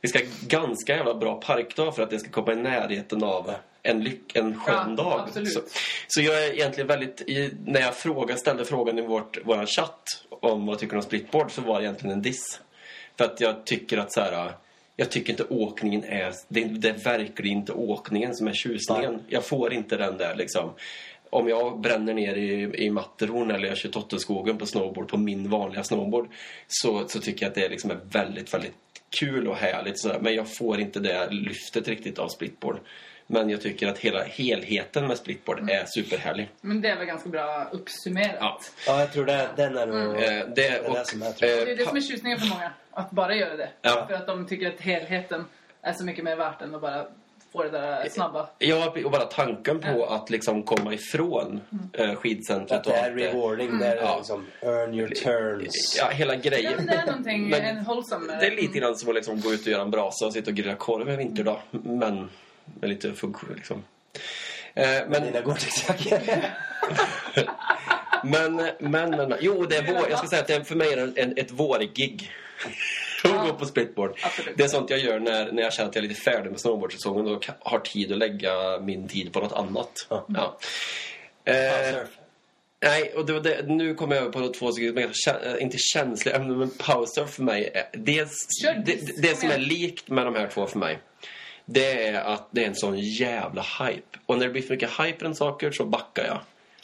[0.00, 3.54] Vi ska ha ganska jävla bra parkdag för att det ska komma i närheten av
[3.82, 5.20] en, lyck, en skön Ja, dag.
[5.20, 5.52] absolut.
[5.52, 5.60] Så,
[6.08, 7.20] så jag är egentligen väldigt...
[7.20, 11.02] I, när jag fråga, ställde frågan i vårt, vår chatt om vad tycker du om
[11.02, 12.60] splitboard så var det egentligen en diss.
[13.16, 14.52] För att jag tycker att så här...
[14.96, 16.32] Jag tycker inte åkningen är...
[16.48, 19.22] Det, det är verkligen inte åkningen som är tjusningen.
[19.28, 20.70] Jag får inte den där liksom...
[21.30, 25.50] Om jag bränner ner i, i Matterhorn eller jag kör Tottenskogen på snowboard på min
[25.50, 26.28] vanliga snowboard
[26.66, 28.74] så, så tycker jag att det liksom är väldigt, väldigt
[29.20, 30.00] kul och härligt.
[30.00, 30.18] Sådär.
[30.20, 32.78] Men jag får inte det lyftet riktigt av splitboard.
[33.30, 36.48] Men jag tycker att hela helheten med splitboard är superhärlig.
[36.60, 38.36] men det är väl ganska bra uppsummerat.
[38.40, 38.60] Ja.
[38.86, 40.16] Ja, jag tror det, den är nog...
[40.22, 41.66] Eh, det, är och, det som är, tror jag.
[41.66, 42.70] Det är det eh, som är tjusningen för många.
[42.90, 43.68] Att bara göra det.
[43.82, 44.04] Ja.
[44.08, 45.44] För att de tycker att helheten
[45.82, 47.06] är så mycket mer värt än att bara
[47.52, 48.48] få det där snabba.
[48.58, 51.60] Ja, och bara tanken på att liksom komma ifrån
[51.92, 53.78] eh, skidcentret Att det och är rewarding.
[53.78, 54.16] Det är Ja.
[54.18, 55.96] liksom earn your turns.
[55.98, 56.72] Ja, hela Ja, grejen.
[56.76, 59.52] men det är någonting Men en hållsam Det är lite grann som att liksom gå
[59.52, 61.58] ut och göra en brasa och sitta och grilla korv en vinterdag.
[61.70, 62.28] Men
[62.80, 63.84] med lite funktion liksom.
[64.74, 66.20] Eh, men, Dina Gore-Tex-jackor.
[68.24, 70.10] men, men, men, jo, det är vår.
[70.10, 72.32] Jag ska säga att det är, för mig är det en, ett vårgig.
[73.24, 74.18] Att gå på splitboard.
[74.22, 74.56] Absolut.
[74.56, 76.60] Det är sånt jag gör när, när jag känner att jag är lite färdig med
[76.60, 80.06] snowboardsäsongen och har tid att lägga min tid på något annat.
[80.08, 80.26] Ja.
[80.28, 80.58] Ja.
[81.52, 81.96] Eh.
[82.80, 86.58] Nej, och det det, nu kommer jag över på två stycken äh, inte känsliga ämnen,
[86.58, 87.98] men powersurf för mig är...
[87.98, 90.98] Dels, Kör det, det, det som är likt med de här två för mig,
[91.70, 94.18] det är att det är en sån jävla hype.
[94.26, 96.40] Och när det blir för mycket hype runt saker så backar jag.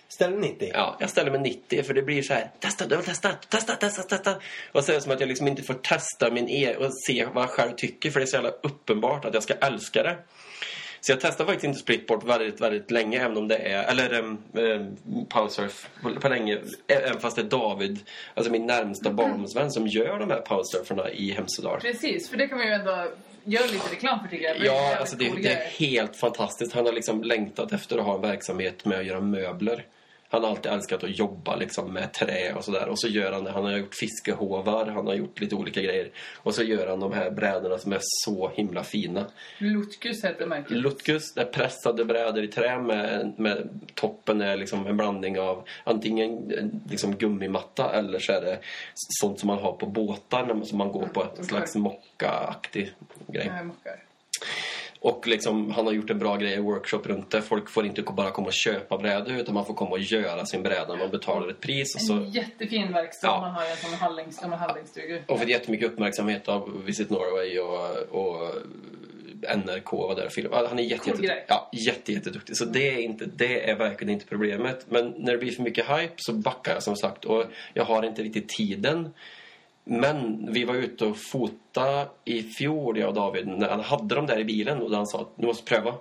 [0.08, 0.70] Ställ 90.
[0.74, 4.34] Ja, jag ställer mig 90 för det blir så här, testa, testa, testa, testa, testa.
[4.72, 7.26] Och så är det som att jag liksom inte får testa min e och se
[7.34, 10.16] vad jag själv tycker för det är så jävla uppenbart att jag ska älska det.
[11.06, 14.38] Så jag testar faktiskt inte splitboard väldigt, väldigt länge även om det är, eller um,
[14.52, 14.96] um,
[15.28, 15.88] powersurf
[16.20, 17.98] på, länge, även fast det är David,
[18.34, 21.80] alltså min närmsta barndomsvän som gör de här powersurferna i Hemsedal.
[21.80, 23.06] Precis, för det kan man ju ändå
[23.44, 24.56] göra lite reklam för tycker jag.
[24.66, 26.72] Ja, alltså det, cool det är helt fantastiskt.
[26.72, 29.84] Han har liksom längtat efter att ha en verksamhet med att göra möbler.
[30.34, 32.88] Han har alltid älskat att jobba liksom med trä och sådär.
[32.88, 33.50] Och så gör han det.
[33.50, 36.10] Han har gjort fiskehovar, han har gjort lite olika grejer.
[36.36, 39.26] Och så gör han de här brädorna som är så himla fina.
[39.58, 40.70] Lutkus heter märket.
[40.70, 45.64] Lutkus, det är pressade brädor i trä med, med toppen är liksom en blandning av
[45.84, 46.52] antingen
[46.90, 48.58] liksom gummimatta eller så är det
[49.20, 51.26] sånt som man har på båtar när man- som man går på.
[51.38, 52.90] En slags mocka-aktig
[53.26, 53.52] grej.
[53.56, 54.02] Ja, mockar.
[55.04, 57.42] Och liksom, han har gjort en bra grej i workshop runt det.
[57.42, 60.62] Folk får inte bara komma och köpa brädor utan man får komma och göra sin
[60.62, 60.96] bräda.
[60.96, 62.12] Man betalar ett pris och så...
[62.12, 63.40] En jättefin verkstad Ja.
[63.40, 65.22] man har i hallins, de hallingstugor.
[65.26, 68.54] Och fått jättemycket uppmärksamhet av Visit Norway och, och
[69.56, 70.68] NRK var där och filmade.
[70.68, 72.56] Han är jätte, Cool jätte, ja, jätte, jätteduktig.
[72.56, 74.86] Så det är, inte, det är verkligen inte problemet.
[74.88, 77.24] Men när det blir för mycket hype så backar jag som sagt.
[77.24, 77.44] Och
[77.74, 79.10] jag har inte riktigt tiden.
[79.84, 84.38] Men vi var ute och fota i fjol, jag och David, han hade dem där
[84.38, 85.94] i bilen och han sa att du måste pröva.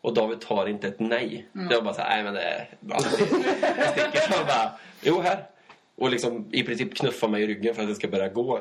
[0.00, 1.46] Och David tar inte ett nej.
[1.54, 1.68] Mm.
[1.70, 2.98] Jag bara så här, nej men det är bra.
[3.76, 4.20] Jag sticker.
[4.20, 4.72] Så han bara,
[5.02, 5.46] jo här.
[5.96, 8.60] Och liksom i princip knuffa mig i ryggen för att jag ska börja gå.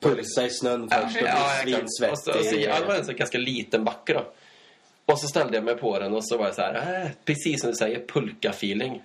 [0.00, 1.74] Pulsa i snön först och bli.
[1.74, 2.68] Och så, och så, svinsvettig.
[2.68, 4.32] ja, det var en ganska liten backe då.
[5.12, 7.60] Och så ställde jag mig på den och så var jag så här, äh, precis
[7.60, 9.02] som du säger, pulka-feeling.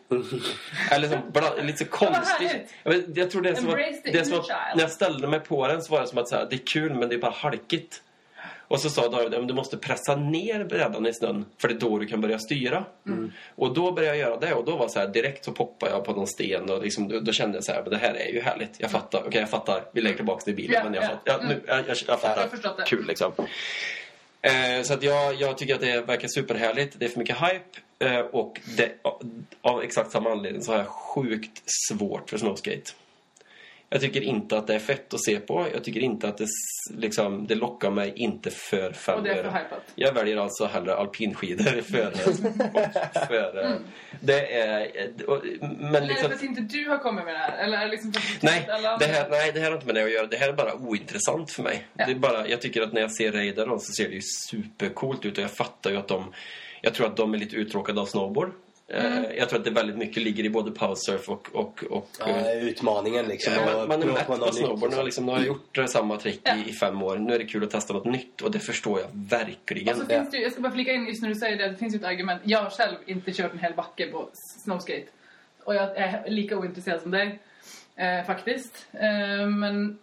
[0.91, 2.73] Eller som, bla, lite så konstigt.
[2.83, 5.81] Jag, jag tror det som att, det som att när jag ställde mig på den
[5.81, 8.01] så var det som att så här, det är kul men det är bara halkigt.
[8.67, 11.79] Och så sa David, "Men du måste pressa ner brädan i snön för det är
[11.79, 12.85] då du kan börja styra.
[13.55, 16.05] Och då började jag göra det och då var så här, direkt så poppade jag
[16.05, 18.33] på någon sten och liksom, då, då kände jag så här, men det här är
[18.33, 18.69] ju härligt.
[18.77, 21.07] Jag fattar, okej jag fattar, vi lägger tillbaka det i bilen Ja, men jag ja.
[21.07, 22.77] fattar, ja, nu, jag, jag, jag Jag fattar.
[22.77, 22.83] det.
[22.85, 23.31] Kul liksom.
[24.43, 26.99] Eh, så att jag, jag tycker att det verkar superhärligt.
[26.99, 27.79] Det är för mycket hype.
[27.99, 28.91] Eh, och det,
[29.61, 32.91] av exakt samma anledning så har jag sjukt svårt för snowskate.
[33.93, 35.67] Jag tycker inte att det är fett att se på.
[35.73, 36.47] Jag tycker inte att det,
[36.97, 39.81] liksom, det lockar mig inte för fem Och det är för hypat.
[39.95, 42.11] Jag väljer alltså hellre alpinskidor före...
[43.27, 43.77] före
[44.19, 44.87] det är...
[45.27, 45.43] och-
[45.79, 46.29] Men liksom...
[46.29, 47.57] för att inte du har kommit med det här?
[47.57, 48.63] Eller liksom Nej
[48.99, 50.27] det, här, nej, det här har inte med det att göra.
[50.27, 51.87] Det här är bara ointressant för mig.
[51.93, 52.05] Ja.
[52.05, 55.25] Det är bara, jag tycker att när jag ser då, så ser det ju supercoolt
[55.25, 56.33] ut och jag fattar ju att de...
[56.81, 58.51] Jag tror att de är lite uttråkade av snowboard.
[58.87, 59.23] Mm.
[59.25, 61.49] Eh, Jag tror att det väldigt mycket ligger i både powersurf och...
[61.55, 63.53] och, och Ja, utmaningen liksom.
[63.53, 64.89] Ja, man, och man är mätt på något nytt, snowboard.
[64.91, 65.25] Nu har, liksom.
[65.25, 66.55] nu har jag gjort eh, samma trick Ja.
[66.57, 67.17] i, i fem år.
[67.17, 69.95] Nu är det kul att testa något nytt och det förstår jag verkligen.
[69.95, 71.77] Och så finns det jag ska bara flika in just när du säger det, det
[71.77, 72.41] finns ju ett argument.
[72.45, 74.29] Jag har själv inte kört en hel backe på
[74.63, 75.05] snowskate.
[75.63, 77.39] Och jag är lika ointresserad som dig,
[77.95, 78.87] eh, faktiskt.
[78.93, 79.99] Eh, men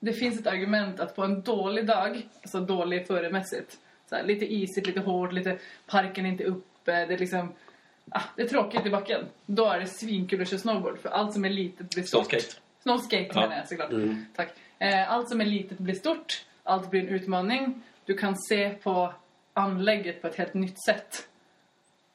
[0.00, 3.76] det finns ett argument att på en dålig dag, alltså dålig föremässigt,
[4.24, 7.52] lite isigt, lite hårt, lite parken är inte uppe, det är liksom...
[8.10, 9.24] Ah, det är tråkigt i backen.
[9.46, 12.26] Då är det svinkul att köra snowboard, för allt som är litet blir stort.
[12.26, 12.54] Snowskate.
[12.82, 13.40] Snowskate Ja.
[13.40, 13.90] menar jag såklart.
[14.36, 14.48] Tack.
[14.78, 16.44] Eh, allt som är litet blir stort.
[16.62, 17.82] Allt blir en utmaning.
[18.04, 19.14] Du kan se på
[19.52, 21.28] anlägget på ett helt nytt sätt.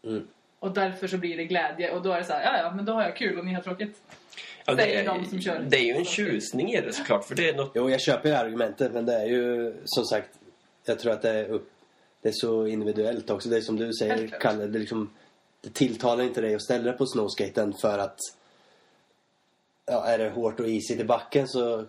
[0.04, 0.28] Mm.
[0.60, 1.92] Och därför så blir det glädje.
[1.92, 3.54] Och då är det så här, ja ja, men då har jag kul och ni
[3.54, 4.02] har tråkigt.
[4.66, 5.60] Ja, det, är, de som kör.
[5.70, 7.26] det är ju en tjusning i det såklart.
[7.26, 10.30] För det är något Jo, jag köper ju argumentet men det är ju som sagt
[10.86, 11.72] Jag tror att det är, upp,
[12.22, 13.50] det är så individuellt också.
[13.50, 14.28] Det är som du säger.
[14.28, 15.10] Kalle, det, är liksom,
[15.62, 18.18] det tilltalar inte dig att ställa dig på snowskaten för att
[19.86, 21.86] ja, är det hårt och isigt i backen så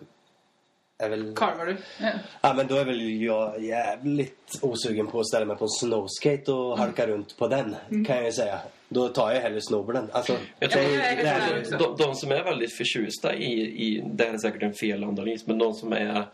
[0.97, 1.35] är väl...
[1.35, 1.77] Karvar du?
[2.01, 2.09] Ja.
[2.41, 6.51] Ja, men då är väl jag jävligt osugen på att ställa mig på en snowskate
[6.51, 8.59] och halka runt på den, kan jag ju säga.
[8.89, 10.09] Då tar jag hellre snowboarden.
[10.11, 11.79] Alltså, Jag Ja, tror, det med.
[11.79, 15.57] de, de som är väldigt förtjusta i, i, det här är säkert en felanalys, men
[15.57, 16.27] de som är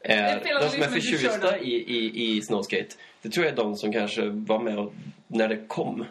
[0.00, 2.88] är, de som är förtjusta i, i, i Snowskate,
[3.22, 4.92] det tror jag är de som kanske var med och,
[5.26, 6.04] när det kom.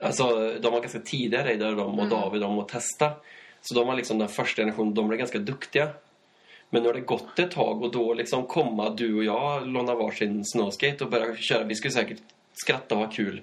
[0.00, 2.08] Alltså, de var ganska tidiga Reidar och de och Mm.
[2.08, 3.12] David om att testa.
[3.60, 5.88] Så de var liksom den första generationen, de blev ganska duktiga.
[6.70, 9.94] Men nu har det gått ett tag och då liksom komma du och jag låna
[9.94, 11.64] varsin Snowskate och börja köra.
[11.64, 12.18] Vi skulle säkert
[12.52, 13.42] skratta och ha kul.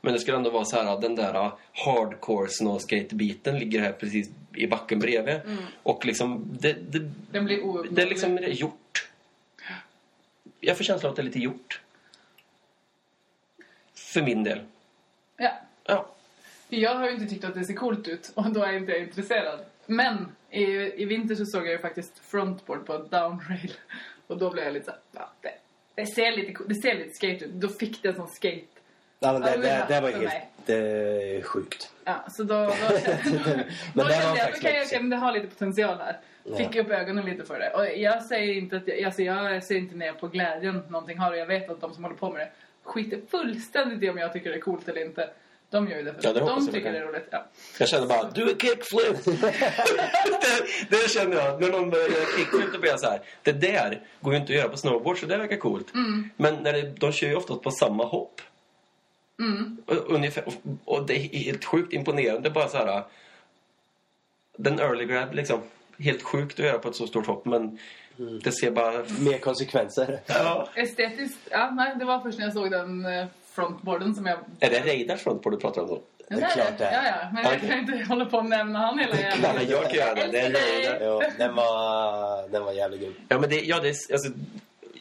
[0.00, 4.66] Men det skulle ändå vara så här, den där hardcore snowskate-biten ligger här precis i
[4.66, 5.40] backen bredvid.
[5.82, 7.94] Och liksom, det, det, Den blir ouppnåelig.
[7.94, 9.08] det är liksom gjort.
[10.60, 11.80] Jag får känslan av att det är lite gjort.
[13.94, 14.60] För min del.
[15.36, 15.50] Ja.
[15.86, 16.06] Ja.
[16.68, 18.76] För jag har ju inte tyckt att det ser coolt ut och då är jag
[18.76, 19.60] inte intresserad.
[19.86, 20.62] Men i,
[21.02, 23.72] i vinter så såg jag ju faktiskt frontboard på downrail.
[24.26, 25.54] Och då blev jag lite såhär, ja, det,
[25.94, 27.52] det, ser lite, det ser lite skate ut.
[27.52, 28.66] Då fick det en sån skate.
[29.20, 31.90] Ja, men det, Ja, det, det var helt eh, sjukt.
[32.04, 33.64] Ja, så då, då, kände,
[33.94, 36.20] då kände jag att okay, men det har lite potential här.
[36.56, 37.70] Fick upp ögonen lite för det.
[37.70, 41.30] Och jag säger inte att jag, alltså jag ser inte ner på glädjen någonting har
[41.30, 42.50] och jag vet att de som håller på med det
[42.84, 45.30] skiter fullständigt i om jag tycker det är coolt eller inte.
[45.74, 47.28] De gör ju det för Ja, det de tycker det är roligt.
[47.30, 47.46] Ja.
[47.78, 49.24] Jag känner bara, du är kickflip!
[50.40, 51.60] det, det känner jag.
[51.60, 53.20] När någon börjar göra kickflip då blir jag så här.
[53.42, 55.86] Det där går ju inte att göra på snowboard så det verkar coolt.
[56.36, 58.40] Men när det, de kör ju ofta på samma hopp.
[59.86, 60.54] Och, ungefär, och,
[60.84, 62.50] och det är helt sjukt imponerande.
[62.50, 63.04] Bara så här.
[64.56, 65.60] Den early grab liksom.
[65.98, 67.78] Helt sjukt att göra på ett så stort hopp men
[68.16, 69.04] det ser bara...
[69.18, 70.20] Mer konsekvenser.
[70.26, 70.68] Ja.
[70.74, 74.38] Estetiskt, ja, nej, det var först när jag såg den eh, frontboarden som jag...
[74.60, 76.00] Är det Raidars frontboard du pratar om då?
[76.28, 76.92] Det är klart det är.
[76.92, 77.68] Ja, ja, men jag Okej.
[77.68, 79.52] kan inte hålla på och nämna han hela jävla...
[79.52, 80.26] Nej, jag kan göra det.
[80.26, 80.38] Det
[80.86, 81.06] är.
[81.06, 83.14] Jo, den var, den var jävligt grym.
[83.28, 84.32] Ja, men det, ja, det är, alltså,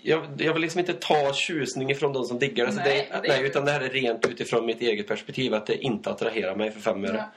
[0.02, 2.72] jag, jag vill liksom inte ta tjusning från de som diggar det.
[2.72, 5.54] Alltså, Nej, det, det nej, utan det här är rent utifrån mitt eget perspektiv.
[5.54, 7.16] Att det inte attraherar mig för fem öre.
[7.18, 7.30] Ja.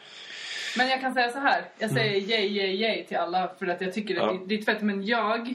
[0.78, 1.64] Men jag kan säga så här.
[1.78, 4.38] Jag säger yay, yay, yay till alla för att jag tycker det, Ja.
[4.46, 4.82] det är fett.
[4.82, 5.54] Men jag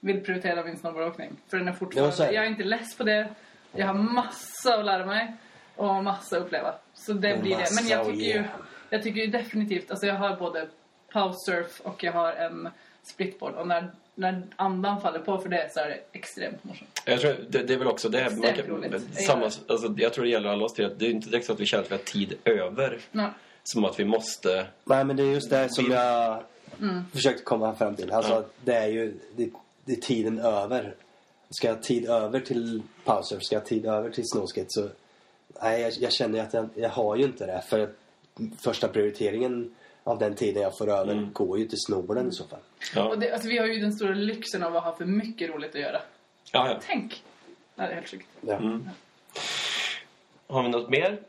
[0.00, 1.30] vill prioritera min snowboardåkning.
[1.48, 2.16] För den är fortfarande...
[2.16, 2.32] Det.
[2.32, 3.28] jag är inte less på det.
[3.76, 5.34] Jag har massa att lära mig.
[5.76, 6.74] Och massa att uppleva.
[6.94, 7.66] Så det Och blir det.
[7.74, 8.44] Men jag tycker ju...
[8.90, 9.90] Jag tycker ju definitivt...
[9.90, 10.68] Alltså jag har både
[11.12, 12.68] powersurf och jag har en
[13.02, 13.54] splitboard.
[13.54, 17.02] Och när, när andan faller på för det så är det extremt morsamt.
[17.04, 18.30] Jag tror, det, det är väl också det.
[18.36, 20.88] Man kan, samma, alltså, jag tror det gäller alla oss tre.
[20.98, 22.98] Det är inte direkt så att vi känner att vi har tid över.
[23.12, 23.30] Ja.
[23.62, 24.66] Som att vi måste...
[24.84, 26.42] Nej, men det är just det som jag
[26.80, 27.04] Mm.
[27.12, 28.10] försökte komma fram till.
[28.12, 28.44] Alltså, Ja.
[28.64, 29.50] det är ju det,
[29.84, 30.94] det är tiden över.
[31.56, 34.88] Ska jag ha tid över till pauser, ska jag ha tid över till snowskate så...
[35.62, 37.62] Nej, jag, jag känner ju att jag, jag har ju inte det.
[37.68, 37.90] För att
[38.60, 39.74] första prioriteringen
[40.04, 41.32] av den tiden jag får över Mm.
[41.32, 42.60] går ju till snowboarden i så fall.
[42.94, 45.50] Ja, Och det, alltså vi har ju den stora lyxen av att ha för mycket
[45.50, 46.00] roligt att göra.
[46.52, 46.78] ja, ja.
[46.86, 47.22] Tänk!
[47.74, 48.28] Nej, det är helt sjukt.
[48.40, 48.54] Ja.
[48.56, 48.88] Mm.
[50.46, 51.20] Har vi något mer?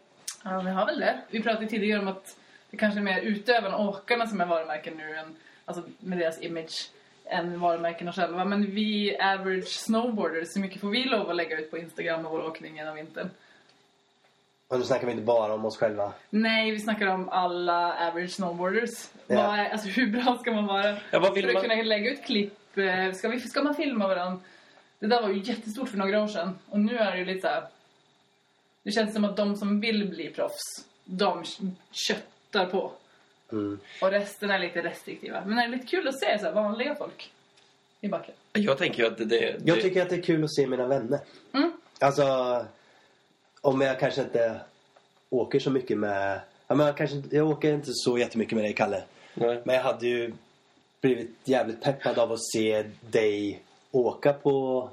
[0.44, 1.22] Ja, vi har väl det.
[1.30, 2.38] Vi pratade tidigare om att
[2.70, 6.90] det kanske är mer utövarna, åkarna som är varumärken nu, än, alltså med deras image,
[7.26, 8.46] än varumärkena själva.
[8.46, 12.32] Men vi average snowboarders, hur mycket får vi lov att lägga ut på Instagram med
[12.32, 13.30] vår åkning genom vintern?
[14.68, 16.14] Och nu snackar vi inte bara om oss själva.
[16.30, 19.10] Nej, vi snackar om alla average snowboarders.
[19.28, 19.36] Ja.
[19.48, 21.84] Vad är, alltså, hur bra ska man vara Ja, vad vill för att man- kunna
[21.84, 22.78] lägga ut klipp?
[22.78, 24.40] Eh, Ska, vi, ska man filma varandra?
[25.00, 26.60] Det där var ju jättestort för några år sedan.
[26.70, 27.64] Och nu är det ju lite så här...
[28.84, 31.44] Det känns som att de som vill bli proffs, de
[31.92, 32.92] köttar på.
[33.52, 33.80] Mm.
[34.02, 35.46] Och resten är lite restriktiva.
[35.46, 37.32] Men det är lite kul att se så här, vanliga folk
[38.02, 38.36] i backen.
[38.54, 39.26] Jag tänker att det...
[39.26, 41.20] det Jag tycker att det är kul att se mina vänner.
[41.54, 41.72] Mm.
[42.00, 42.26] Alltså,
[43.62, 44.60] om jag kanske inte
[45.30, 46.40] åker så mycket med...
[46.68, 49.04] Ja, men jag, kanske, inte- jag åker inte så jättemycket med dig, Kalle.
[49.34, 49.62] Nej.
[49.66, 50.34] Men jag hade ju
[51.02, 54.90] blivit jävligt peppad av att se dig åka på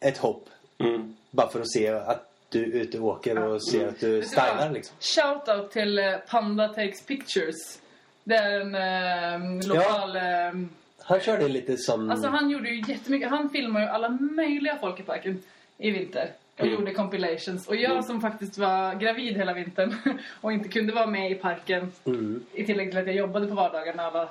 [0.00, 0.48] ett hopp.
[0.78, 1.16] Mm.
[1.30, 4.70] Bara för att se att du är ute och åker och ser att du stylar
[4.70, 4.96] liksom.
[5.00, 7.78] Shoutout till eh, Panda Takes Pictures.
[8.24, 8.74] Det är en
[9.60, 10.16] eh, lokal...
[10.16, 10.22] Eh,
[10.98, 12.10] Han körde lite som...
[12.10, 13.30] Alltså han gjorde ju jättemycket.
[13.30, 15.42] Han filmar ju alla möjliga folk i parken
[15.78, 16.30] i vinter.
[16.58, 16.74] Och Mm.
[16.74, 17.68] gjorde compilations.
[17.68, 19.94] Och jag som faktiskt var gravid hela vintern
[20.40, 22.44] och inte kunde vara med i parken Mm.
[22.52, 24.28] i tillägg till att jag jobbade på vardagar när alla,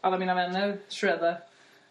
[0.00, 1.36] alla mina vänner shreddade.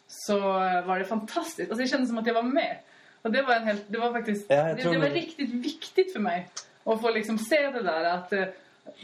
[0.07, 1.71] Så eh, var det fantastiskt.
[1.71, 2.77] Alltså det kändes som att jag var med.
[3.25, 4.45] Och det var, en helt, det var faktiskt...
[4.49, 6.47] Ja, det, det var riktigt viktigt för mig.
[6.83, 8.43] Att få liksom se det där att eh,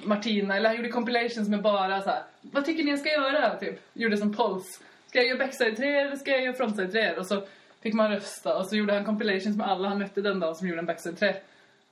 [0.03, 2.23] Martina, eller han gjorde compilations med bara så här.
[2.41, 3.55] Vad tycker ni jag ska göra?
[3.55, 3.79] Typ.
[3.93, 4.81] Gjorde som polls.
[5.07, 7.11] Ska jag göra backside 3 eller ska jag göra frontside 3?
[7.15, 7.43] Och så
[7.81, 8.57] fick man rösta.
[8.57, 11.19] Och så gjorde han compilations med alla han mötte den dagen som gjorde en backside
[11.19, 11.33] 3.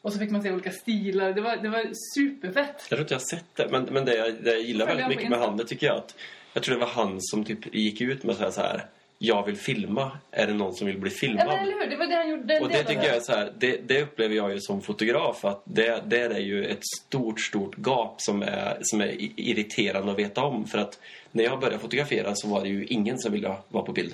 [0.02, 1.34] Och så fick man se olika stilar.
[1.34, 1.84] Det var, det var
[2.16, 2.76] superfett.
[2.78, 5.08] Jag tror inte jag har sett det, men, men det, jag, det jag gillar väldigt
[5.08, 6.16] mycket med han, det tycker jag att...
[6.54, 8.86] Jag tror det var han som typ gick ut med så här, så här
[9.22, 10.12] Jag vill filma.
[10.32, 11.48] Är det någon som vill bli Ja filmad?
[11.48, 11.90] men eller hur?
[11.90, 12.60] Det var det han gjorde.
[12.60, 15.62] Och det tycker jag är så här, det, det upplever jag ju som fotograf att
[15.64, 20.44] det, det är ju ett stort, stort gap som är, som är irriterande att veta
[20.44, 20.68] om.
[20.68, 21.00] För att
[21.32, 24.14] när jag började fotografera så var det ju ingen som ville vara på bild.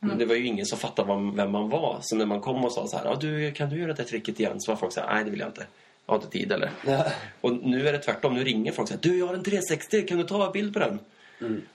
[0.00, 1.98] Det var ju ingen som fattade vem, vem man var.
[2.02, 4.40] Så när man kom och sa så här, ah, du, kan du göra det tricket
[4.40, 4.60] igen?
[4.60, 5.66] Så var folk så här, nej det vill jag inte.
[6.06, 6.70] Jag har inte tid eller.
[6.86, 7.04] Ja.
[7.40, 8.34] Och nu är det tvärtom.
[8.34, 10.72] Nu ringer folk och säger du jag har en 360, kan du ta en bild
[10.72, 10.98] på den?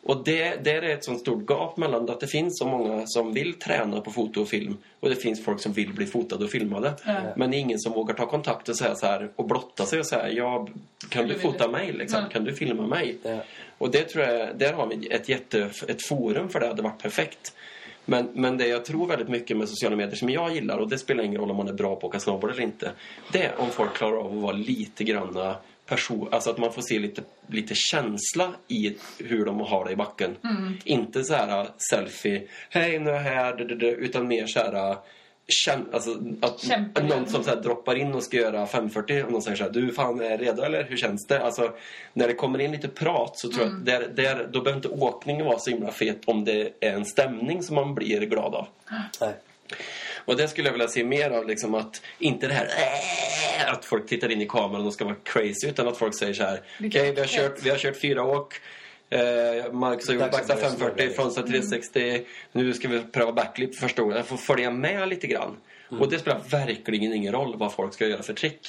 [0.04, 3.34] Och det, det är ett sånt stort gap mellan att det finns så många som
[3.34, 6.52] vill träna på foto och film och det finns folk som vill bli fotade och
[6.52, 6.94] filmade.
[7.06, 7.22] Ja.
[7.36, 10.00] Men det är ingen som vågar ta kontakt och säga så här och blotta sig
[10.00, 10.68] och säga ja,
[11.10, 12.20] kan du fota mig liksom?
[12.24, 12.30] Ja.
[12.30, 13.18] Kan du filma mig?
[13.78, 17.02] Och det tror jag, där har vi ett jätte, ett forum för det hade varit
[17.02, 17.54] perfekt.
[18.06, 20.98] Men, men det jag tror väldigt mycket med sociala medier som jag gillar och det
[20.98, 22.92] spelar ingen roll om man är bra på att åka snowboard eller inte.
[23.32, 25.56] Det är om folk klarar av att vara lite granna
[25.86, 29.96] person, alltså att man får se lite, lite känsla i hur de har det i
[29.96, 30.38] backen.
[30.84, 34.60] Inte så här selfie, hej nu är jag här, du, du, du, utan mer så
[34.60, 34.98] här
[35.48, 39.32] Käm, alltså att Kämpa någon som så här droppar in och ska göra 540 och
[39.32, 41.44] någon säger så här, du fan är redo eller hur känns det?
[41.44, 41.72] Alltså
[42.14, 44.88] när det kommer in lite prat så tror jag att där, där, då behöver inte
[44.88, 48.68] åkningen vara så himla fet om det är en stämning som man blir glad av.
[49.22, 49.34] Nej.
[50.26, 53.86] Och det skulle jag vilja se mer av, liksom att inte det här äh, att
[53.86, 56.62] folk tittar in i kameran och ska vara crazy utan att folk säger så här,
[56.78, 58.62] okej Lite vi, har kört, vi har kört fyra åk
[59.10, 61.14] Eh, Marcus har gjort backside börja 540, snurra.
[61.14, 62.26] frontside 360.
[62.52, 64.18] Nu ska vi pröva backflip för första gången.
[64.18, 65.58] Jag får följa med lite grann.
[65.90, 68.68] Och det spelar verkligen ingen roll vad folk ska göra för trick.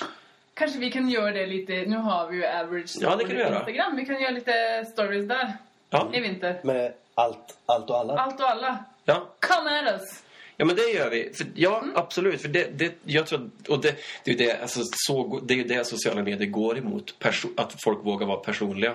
[0.55, 3.34] Kanske vi kan göra det lite, nu har vi ju average Ja, det kan vi
[3.34, 3.59] på göra.
[3.59, 3.96] Instagram.
[3.96, 5.52] Vi kan göra lite stories där
[5.90, 6.61] Ja, i vinter.
[6.62, 8.14] Med allt, allt och alla.
[8.18, 8.84] Allt och alla.
[9.05, 9.28] ja.
[9.40, 10.22] Come at us!
[10.57, 11.32] Ja men det gör vi.
[11.34, 12.40] För, ja absolut.
[12.40, 13.94] För det, det, jag tror, och det,
[14.24, 17.18] det, är ju det, alltså, så, det är det sociala medier går emot.
[17.18, 18.94] Perso, att folk vågar vara personliga.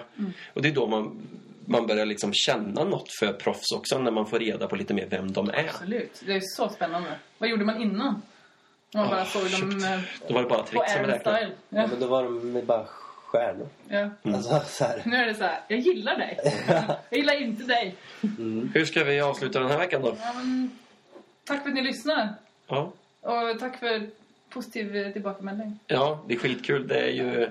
[0.53, 1.27] Och det är då man,
[1.65, 3.99] man börjar liksom känna något för proffs också.
[3.99, 5.65] När man får reda på lite mer vem de är.
[5.69, 6.21] Absolut.
[6.25, 7.09] Det är så spännande.
[7.37, 8.21] Vad gjorde man innan?
[8.93, 11.37] Man bara såg dem eh, Då var det bara på trick som Aaron räknade.
[11.37, 11.51] Style.
[11.69, 11.87] Ja, Ja.
[11.87, 12.85] men då var de med bara
[13.25, 13.67] stjärnor.
[13.87, 14.09] Ja.
[14.33, 15.01] Alltså så här.
[15.05, 16.39] Nu är det så här, jag gillar dig.
[17.09, 17.95] Jag gillar inte dig.
[18.73, 20.15] Hur ska vi avsluta den här veckan då?
[20.21, 20.71] Ja, men,
[21.49, 22.33] tack för att ni lyssnar.
[22.67, 22.91] Ja,
[23.21, 24.09] Och tack för
[24.49, 25.79] positiv eh, tillbakemelding.
[25.87, 26.87] ja det är skitkul.
[26.87, 27.49] Det är ju...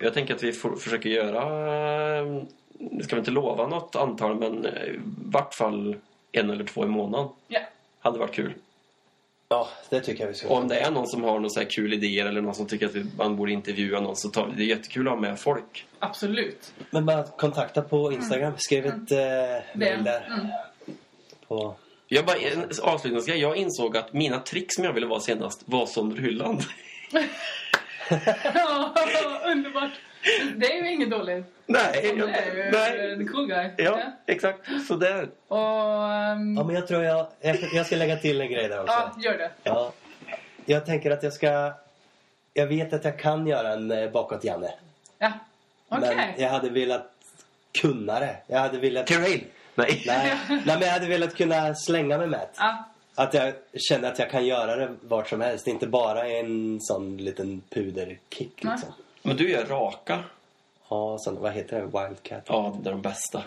[0.00, 1.42] Jag tänker att vi får, försöker göra...
[2.18, 2.42] eh,
[2.78, 5.96] Vi ska väl inte lova något antal men eh, i vart fall
[6.32, 7.28] en eller två i månaden.
[7.48, 7.60] Ja.
[8.00, 8.52] Hade varit kul.
[9.48, 11.60] Ja, det tycker jag vi ska Och om det är någon som har några så
[11.60, 14.46] här kul idéer eller någon som tycker att vi- man borde intervjua någon så tar
[14.46, 15.86] vi, det är jättekul att ha med folk.
[15.98, 16.72] Absolut.
[16.90, 18.52] Men bara kontakta på Instagram.
[18.58, 20.26] Skriv ett eh, mail där.
[20.26, 20.46] Mm.
[21.48, 21.74] På...
[22.14, 25.86] Jag bara, en avslutningsgrej, jag insåg att mina trick som jag ville vara senast var
[25.86, 26.62] Sondre Hylland.
[28.54, 28.94] Ja,
[29.44, 29.90] underbart.
[30.56, 31.44] Det är ju inget dåligt.
[31.66, 33.18] nej, jag, är ju nej.
[33.18, 33.70] the cool guy.
[33.76, 34.58] Ja, exakt.
[34.88, 35.28] Sådär.
[35.48, 35.58] Och...
[35.58, 37.56] ehm, Ja, men jag tror jag, jag...
[37.74, 38.94] Jag ska lägga till en grej där också.
[38.94, 39.50] ja, gör det.
[39.62, 39.92] Ja.
[40.64, 41.72] Jag tänker att jag ska...
[42.54, 44.70] Jag vet att jag kan göra en eh, bakåt-Janne.
[45.18, 45.32] Ja.
[45.88, 46.16] Okej.
[46.16, 47.10] Men jag hade velat
[47.80, 48.36] kunna det.
[48.46, 49.06] Jag hade velat...
[49.06, 49.44] Terrain.
[49.74, 50.02] Nej.
[50.06, 52.48] Nej, nej, men jag hade velat kunna slänga mig med.
[52.56, 52.84] Ja.
[53.14, 53.54] Att jag
[53.88, 55.66] känner att jag kan göra det vart som helst.
[55.66, 58.92] Inte bara en sån liten puderkick liksom.
[59.22, 60.24] Men du gör raka.
[60.88, 61.84] Ja, sån, vad heter det?
[61.84, 62.44] Wildcat.
[62.46, 63.42] Ja, det är de bästa.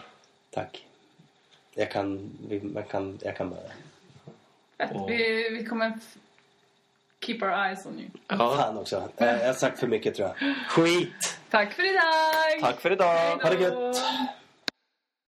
[0.51, 0.86] Tack.
[1.75, 3.59] Jag kan, man kan, jag kan bara.
[4.91, 5.07] Åh.
[5.07, 5.99] Vi, vi kommer
[7.21, 8.09] keep our eyes on you.
[8.28, 8.55] Ja.
[8.57, 9.09] Fan också.
[9.17, 10.55] Jag jag har sagt för mycket tror jag.
[10.69, 11.39] Skit!
[11.49, 12.61] Tack för idag!
[12.61, 13.15] Tack för idag.
[13.15, 13.43] Hej då.
[13.43, 13.97] Ha det gött.